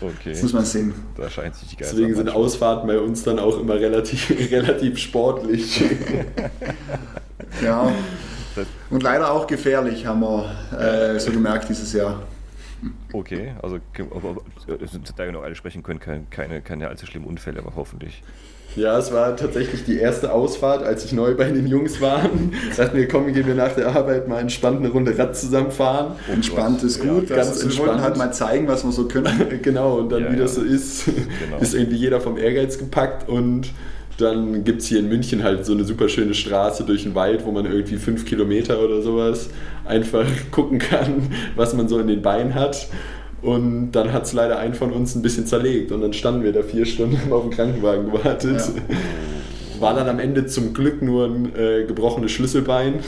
[0.00, 0.30] Okay.
[0.30, 0.94] Das muss man sehen.
[1.16, 4.98] Da scheint sich die Geister Deswegen sind Ausfahrten bei uns dann auch immer relativ, relativ
[4.98, 5.82] sportlich.
[7.62, 7.92] ja.
[8.90, 12.22] Und leider auch gefährlich, haben wir äh, so gemerkt dieses Jahr.
[13.12, 16.00] Okay, also da wir noch alle sprechen können,
[16.30, 18.22] keine, keine allzu schlimmen Unfälle, aber hoffentlich.
[18.76, 22.22] Ja, es war tatsächlich die erste Ausfahrt, als ich neu bei den Jungs war.
[22.76, 26.16] Dachten wir, komm, gehen wir nach der Arbeit mal entspannt eine Runde Rad zusammenfahren.
[26.32, 27.78] Entspannt ist gut, ja, ganz entspannt.
[27.78, 29.32] Wir wollten halt mal zeigen, was wir so können.
[29.62, 30.42] genau, und dann, ja, wie ja.
[30.42, 31.58] das so ist, genau.
[31.60, 33.68] ist irgendwie jeder vom Ehrgeiz gepackt und
[34.18, 37.44] dann gibt es hier in München halt so eine super schöne Straße durch den Wald,
[37.44, 39.50] wo man irgendwie fünf Kilometer oder sowas
[39.84, 42.88] einfach gucken kann, was man so in den Beinen hat.
[43.44, 46.52] Und dann hat es leider einen von uns ein bisschen zerlegt und dann standen wir
[46.52, 48.58] da vier Stunden auf den Krankenwagen gewartet.
[48.58, 49.80] Ja.
[49.80, 53.00] War dann am Ende zum Glück nur ein äh, gebrochenes Schlüsselbein.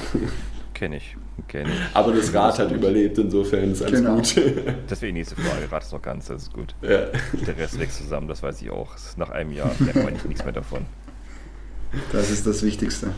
[0.74, 1.16] Kenne ich.
[1.49, 1.74] Kenn ich.
[1.95, 4.16] Aber das Rad hat überlebt, insofern ist alles genau.
[4.16, 4.34] gut.
[4.89, 5.72] Das wäre die nächste Frage.
[5.72, 6.74] Rad ist noch ganz, das ist gut.
[6.82, 7.07] Ja.
[7.47, 8.95] Der Rest wächst zusammen, das weiß ich auch.
[9.16, 10.84] Nach einem Jahr merkt man nichts mehr davon.
[12.12, 13.09] Das ist das Wichtigste.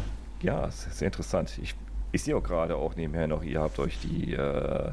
[0.40, 1.58] Ja, sehr interessant.
[1.60, 1.74] Ich,
[2.12, 4.92] ich sehe auch gerade auch nebenher noch, ihr habt euch die äh,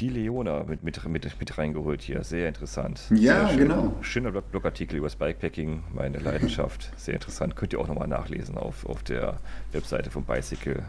[0.00, 2.22] die Leona mit, mit, mit, mit reingeholt hier.
[2.22, 3.00] Sehr interessant.
[3.10, 3.58] Ja, Sehr schön.
[3.58, 3.94] genau.
[4.00, 6.92] Schöner Blog Blogartikel über das Bikepacking, meine Leidenschaft.
[6.96, 7.56] Sehr interessant.
[7.56, 9.36] Könnt ihr auch nochmal nachlesen auf, auf der
[9.72, 10.82] Webseite vom Bicycle.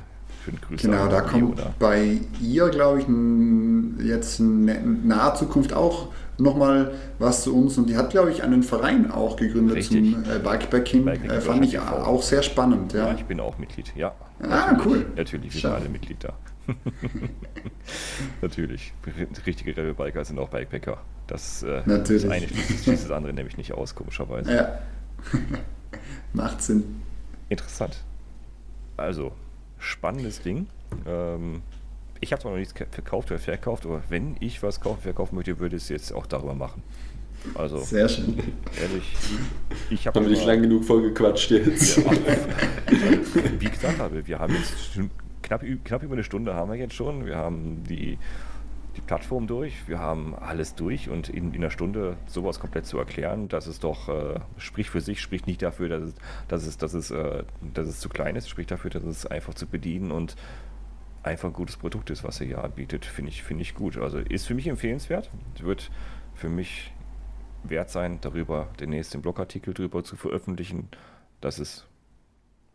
[0.43, 0.87] Schönen Grüße.
[0.87, 1.73] Genau, da kommt Leona.
[1.79, 7.77] bei ihr, glaube ich, jetzt in naher Zukunft auch nochmal was zu uns.
[7.77, 10.13] Und die hat, glaube ich, einen Verein auch gegründet Richtig.
[10.13, 11.05] zum äh, Bikepacking.
[11.05, 12.93] Bikepacking äh, fand ich auch sehr spannend.
[12.93, 13.07] Ja.
[13.07, 14.13] ja, ich bin auch Mitglied, ja.
[14.41, 15.05] Ah, natürlich, cool.
[15.15, 16.33] Natürlich, wir sind alle Mitglied da.
[18.41, 18.93] Natürlich.
[19.45, 20.99] Richtige Gravelbiker sind auch Bikepacker.
[21.27, 22.23] Das, äh, Natürlich.
[22.23, 24.53] das eine schließt, schließt das andere nämlich nicht aus, komischerweise.
[24.53, 24.79] Ja.
[26.33, 27.01] Macht Sinn.
[27.49, 28.03] Interessant.
[28.95, 29.31] Also,
[29.77, 30.67] spannendes Ding.
[31.05, 31.61] Ähm,
[32.19, 35.59] ich habe zwar noch nichts verkauft oder verkauft, aber wenn ich was kaufen, verkaufen möchte,
[35.59, 36.81] würde ich es jetzt auch darüber machen.
[37.53, 38.37] Also, Sehr schön.
[38.81, 39.15] Ehrlich,
[39.89, 40.19] ich habe.
[40.19, 41.97] Haben wir nicht lang genug vollgequatscht jetzt?
[41.97, 42.11] Ja,
[43.59, 44.99] wie gesagt habe, wir haben jetzt
[45.47, 47.25] knapp, knapp über eine Stunde haben wir jetzt schon.
[47.25, 48.17] Wir haben die,
[48.95, 52.97] die Plattform durch, wir haben alles durch und in, in einer Stunde sowas komplett zu
[52.97, 56.15] erklären, dass es doch äh, spricht für sich, spricht nicht dafür, dass es,
[56.47, 57.43] dass es, dass es, äh,
[57.73, 60.35] dass es zu klein ist, spricht dafür, dass es einfach zu bedienen und
[61.23, 63.97] einfach ein gutes Produkt ist, was er hier anbietet, finde ich, finde ich gut.
[63.97, 65.29] Also ist für mich empfehlenswert,
[65.59, 65.91] wird
[66.33, 66.93] für mich
[67.63, 70.89] wert sein, darüber den nächsten Blogartikel drüber zu veröffentlichen.
[71.41, 71.86] Das ist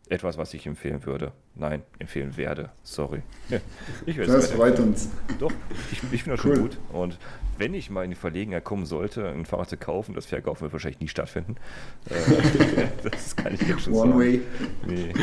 [0.09, 1.31] etwas, was ich empfehlen würde.
[1.55, 2.71] Nein, empfehlen werde.
[2.83, 3.21] Sorry.
[4.05, 5.09] Ich das freut uns.
[5.39, 5.51] Doch,
[5.91, 6.55] ich, ich finde das cool.
[6.55, 6.77] schon gut.
[6.91, 7.17] Und
[7.57, 10.73] wenn ich mal in die Verlegenheit kommen sollte, ein Fahrrad zu kaufen, das Verkaufen wird
[10.73, 11.55] wahrscheinlich nie stattfinden.
[12.09, 14.19] Äh, das kann ich jetzt schon One sagen.
[14.19, 14.41] Way.
[14.87, 15.13] Nee,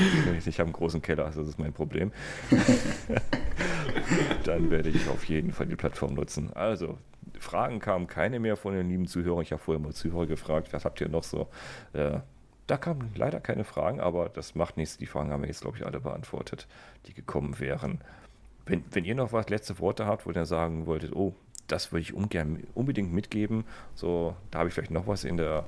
[0.47, 2.13] ich habe einen großen Keller, das ist mein Problem.
[4.45, 6.53] Dann werde ich auf jeden Fall die Plattform nutzen.
[6.55, 6.99] Also,
[7.39, 9.43] Fragen kamen keine mehr von den lieben Zuhörern.
[9.43, 11.49] Ich habe vorher mal Zuhörer gefragt, was habt ihr noch so?
[11.93, 12.21] Äh,
[12.71, 14.97] da kamen leider keine Fragen, aber das macht nichts.
[14.97, 16.69] Die Fragen haben wir jetzt, glaube ich, alle beantwortet,
[17.07, 18.01] die gekommen wären.
[18.65, 21.35] Wenn, wenn ihr noch was letzte Worte habt, wo ihr sagen wolltet, oh,
[21.67, 23.65] das würde ich ungern, unbedingt mitgeben,
[23.95, 25.65] so, da habe ich vielleicht noch was in der,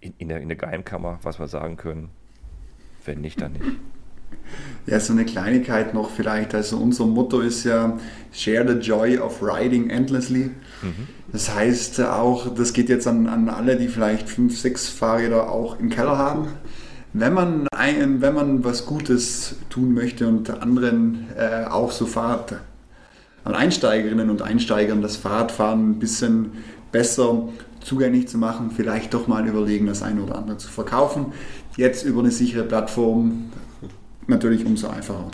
[0.00, 2.10] in, in, der, in der Geheimkammer, was wir sagen können.
[3.04, 3.66] Wenn nicht, dann nicht.
[4.86, 6.54] Ja, so eine Kleinigkeit noch vielleicht.
[6.54, 7.98] Also unser Motto ist ja
[8.32, 10.50] Share the joy of riding endlessly.
[10.82, 11.08] Mhm.
[11.30, 15.78] Das heißt auch, das geht jetzt an, an alle, die vielleicht fünf, sechs Fahrräder auch
[15.78, 16.48] im Keller haben.
[17.12, 22.60] Wenn man, ein, wenn man was Gutes tun möchte und anderen äh, auch so Fahrrad,
[23.44, 26.52] an Einsteigerinnen und Einsteigern das Fahrradfahren ein bisschen
[26.92, 27.48] besser
[27.80, 31.26] zugänglich zu machen, vielleicht doch mal überlegen, das eine oder andere zu verkaufen.
[31.76, 33.50] Jetzt über eine sichere Plattform
[34.28, 35.30] natürlich umso einfacher.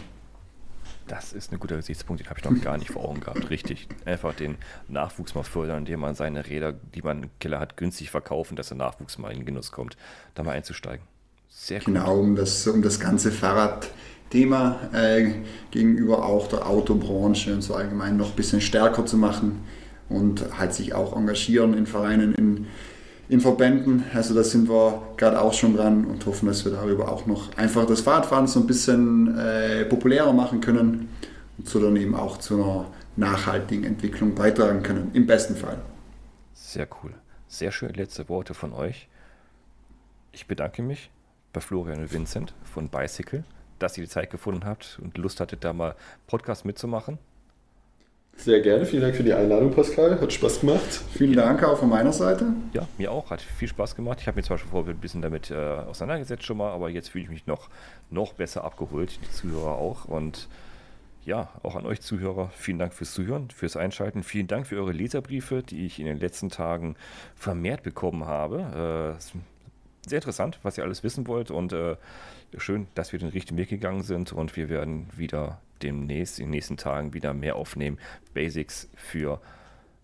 [1.06, 3.50] Das ist ein guter Gesichtspunkt, den habe ich noch gar nicht vor Augen gehabt.
[3.50, 3.88] Richtig.
[4.06, 4.56] Einfach den
[4.88, 8.68] Nachwuchs mal fördern, indem man seine Räder, die man im Keller hat, günstig verkaufen, dass
[8.68, 9.98] der Nachwuchs mal in den Genuss kommt,
[10.34, 11.06] da mal einzusteigen.
[11.50, 11.86] Sehr gut.
[11.86, 15.32] Genau, um das, um das ganze Fahrradthema äh,
[15.70, 19.62] gegenüber auch der Autobranche und so allgemein noch ein bisschen stärker zu machen
[20.08, 22.66] und halt sich auch engagieren in Vereinen, in
[23.28, 24.04] in Verbänden.
[24.14, 27.56] Also da sind wir gerade auch schon dran und hoffen, dass wir darüber auch noch
[27.56, 31.08] einfach das Fahrradfahren so ein bisschen äh, populärer machen können
[31.58, 35.78] und so dann eben auch zu einer nachhaltigen Entwicklung beitragen können, im besten Fall.
[36.52, 37.12] Sehr cool.
[37.48, 39.08] Sehr schön letzte Worte von euch.
[40.32, 41.10] Ich bedanke mich
[41.52, 43.44] bei Florian und Vincent von Bicycle,
[43.78, 45.94] dass ihr die Zeit gefunden habt und Lust hattet, da mal
[46.26, 47.18] Podcast mitzumachen.
[48.36, 48.84] Sehr gerne.
[48.84, 50.20] Vielen Dank für die Einladung, Pascal.
[50.20, 51.02] Hat Spaß gemacht.
[51.12, 52.52] Vielen Dank auch von meiner Seite.
[52.72, 53.30] Ja, mir auch.
[53.30, 54.18] Hat viel Spaß gemacht.
[54.20, 57.10] Ich habe mich zwar schon vorher ein bisschen damit äh, auseinandergesetzt schon mal, aber jetzt
[57.10, 57.70] fühle ich mich noch,
[58.10, 59.18] noch besser abgeholt.
[59.22, 60.04] Die Zuhörer auch.
[60.04, 60.48] Und
[61.24, 64.22] ja, auch an euch Zuhörer, vielen Dank fürs Zuhören, fürs Einschalten.
[64.22, 66.96] Vielen Dank für eure Leserbriefe, die ich in den letzten Tagen
[67.34, 69.16] vermehrt bekommen habe.
[69.16, 69.22] Äh,
[70.06, 71.96] sehr interessant, was ihr alles wissen wollt und äh,
[72.58, 76.50] schön, dass wir den richtigen Weg gegangen sind und wir werden wieder demnächst, in den
[76.50, 77.98] nächsten Tagen wieder mehr aufnehmen.
[78.32, 79.40] Basics für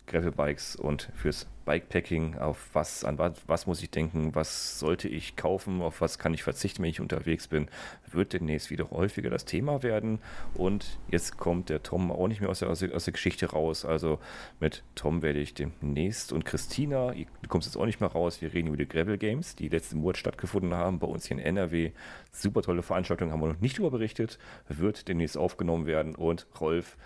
[0.07, 5.35] Gravelbikes und fürs Bikepacking, auf was, an was, was muss ich denken, was sollte ich
[5.35, 7.67] kaufen, auf was kann ich verzichten, wenn ich unterwegs bin,
[8.11, 10.19] wird demnächst wieder häufiger das Thema werden.
[10.53, 13.85] Und jetzt kommt der Tom auch nicht mehr aus der, aus der Geschichte raus.
[13.85, 14.19] Also
[14.59, 18.53] mit Tom werde ich demnächst und Christina, du kommst jetzt auch nicht mehr raus, wir
[18.53, 21.91] reden über die Gravel Games, die letzten Monat stattgefunden haben, bei uns hier in NRW.
[22.31, 26.15] Super tolle Veranstaltung, haben wir noch nicht darüber berichtet, wird demnächst aufgenommen werden.
[26.15, 26.97] Und Rolf,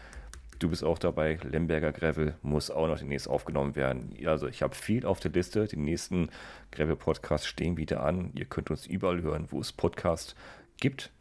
[0.60, 1.38] Du bist auch dabei.
[1.43, 4.16] Lemberger Gravel muss auch noch demnächst aufgenommen werden.
[4.26, 5.66] Also ich habe viel auf der Liste.
[5.68, 6.30] Die nächsten
[6.72, 8.32] Gravel-Podcasts stehen wieder an.
[8.34, 10.36] Ihr könnt uns überall hören, wo es Podcasts
[10.78, 11.12] gibt.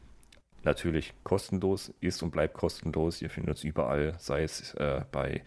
[0.62, 3.20] Natürlich kostenlos, ist und bleibt kostenlos.
[3.20, 5.43] Ihr findet uns überall, sei es äh, bei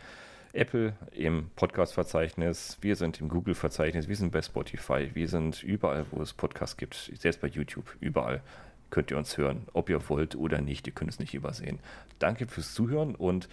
[0.53, 6.21] Apple im Podcast-Verzeichnis, wir sind im Google-Verzeichnis, wir sind bei Spotify, wir sind überall, wo
[6.21, 8.41] es Podcasts gibt, selbst bei YouTube, überall
[8.89, 11.79] könnt ihr uns hören, ob ihr wollt oder nicht, ihr könnt es nicht übersehen.
[12.19, 13.49] Danke fürs Zuhören und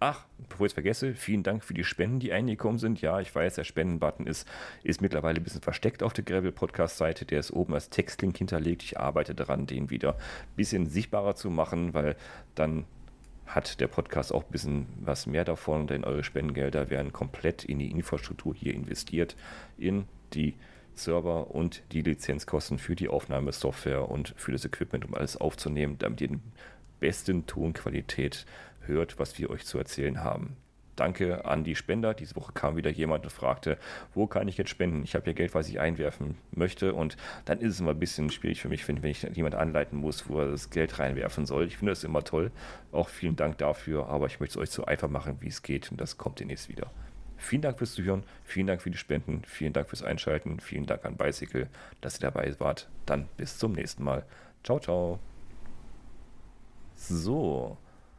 [0.00, 3.00] Ach, bevor ich es vergesse, vielen Dank für die Spenden, die eingekommen sind.
[3.00, 4.46] Ja, ich weiß, der Spendenbutton ist,
[4.82, 7.24] ist mittlerweile ein bisschen versteckt auf der Gravel Podcast Seite.
[7.24, 8.82] Der ist oben als Textlink hinterlegt.
[8.82, 12.16] Ich arbeite daran, den wieder ein bisschen sichtbarer zu machen, weil
[12.54, 12.84] dann
[13.46, 17.78] hat der Podcast auch ein bisschen was mehr davon, denn eure Spendengelder werden komplett in
[17.78, 19.36] die Infrastruktur hier investiert,
[19.78, 20.54] in die
[20.94, 26.20] Server und die Lizenzkosten für die Aufnahmesoftware und für das Equipment, um alles aufzunehmen, damit
[26.20, 26.42] ihr den
[27.00, 28.46] besten Tonqualität
[28.86, 30.56] hört, was wir euch zu erzählen haben.
[30.96, 32.14] Danke an die Spender.
[32.14, 33.78] Diese Woche kam wieder jemand und fragte,
[34.14, 35.02] wo kann ich jetzt spenden?
[35.02, 36.94] Ich habe ja Geld, was ich einwerfen möchte.
[36.94, 39.98] Und dann ist es immer ein bisschen schwierig für mich, wenn, wenn ich jemand anleiten
[39.98, 41.66] muss, wo er das Geld reinwerfen soll.
[41.66, 42.52] Ich finde das immer toll.
[42.92, 44.08] Auch vielen Dank dafür.
[44.08, 45.90] Aber ich möchte es euch so einfach machen, wie es geht.
[45.90, 46.90] Und das kommt demnächst wieder.
[47.36, 48.22] Vielen Dank fürs Zuhören.
[48.44, 49.42] Vielen Dank für die Spenden.
[49.46, 50.60] Vielen Dank fürs Einschalten.
[50.60, 51.68] Vielen Dank an Bicycle,
[52.00, 52.88] dass ihr dabei wart.
[53.04, 54.24] Dann bis zum nächsten Mal.
[54.62, 55.18] Ciao, ciao.
[56.94, 57.76] So.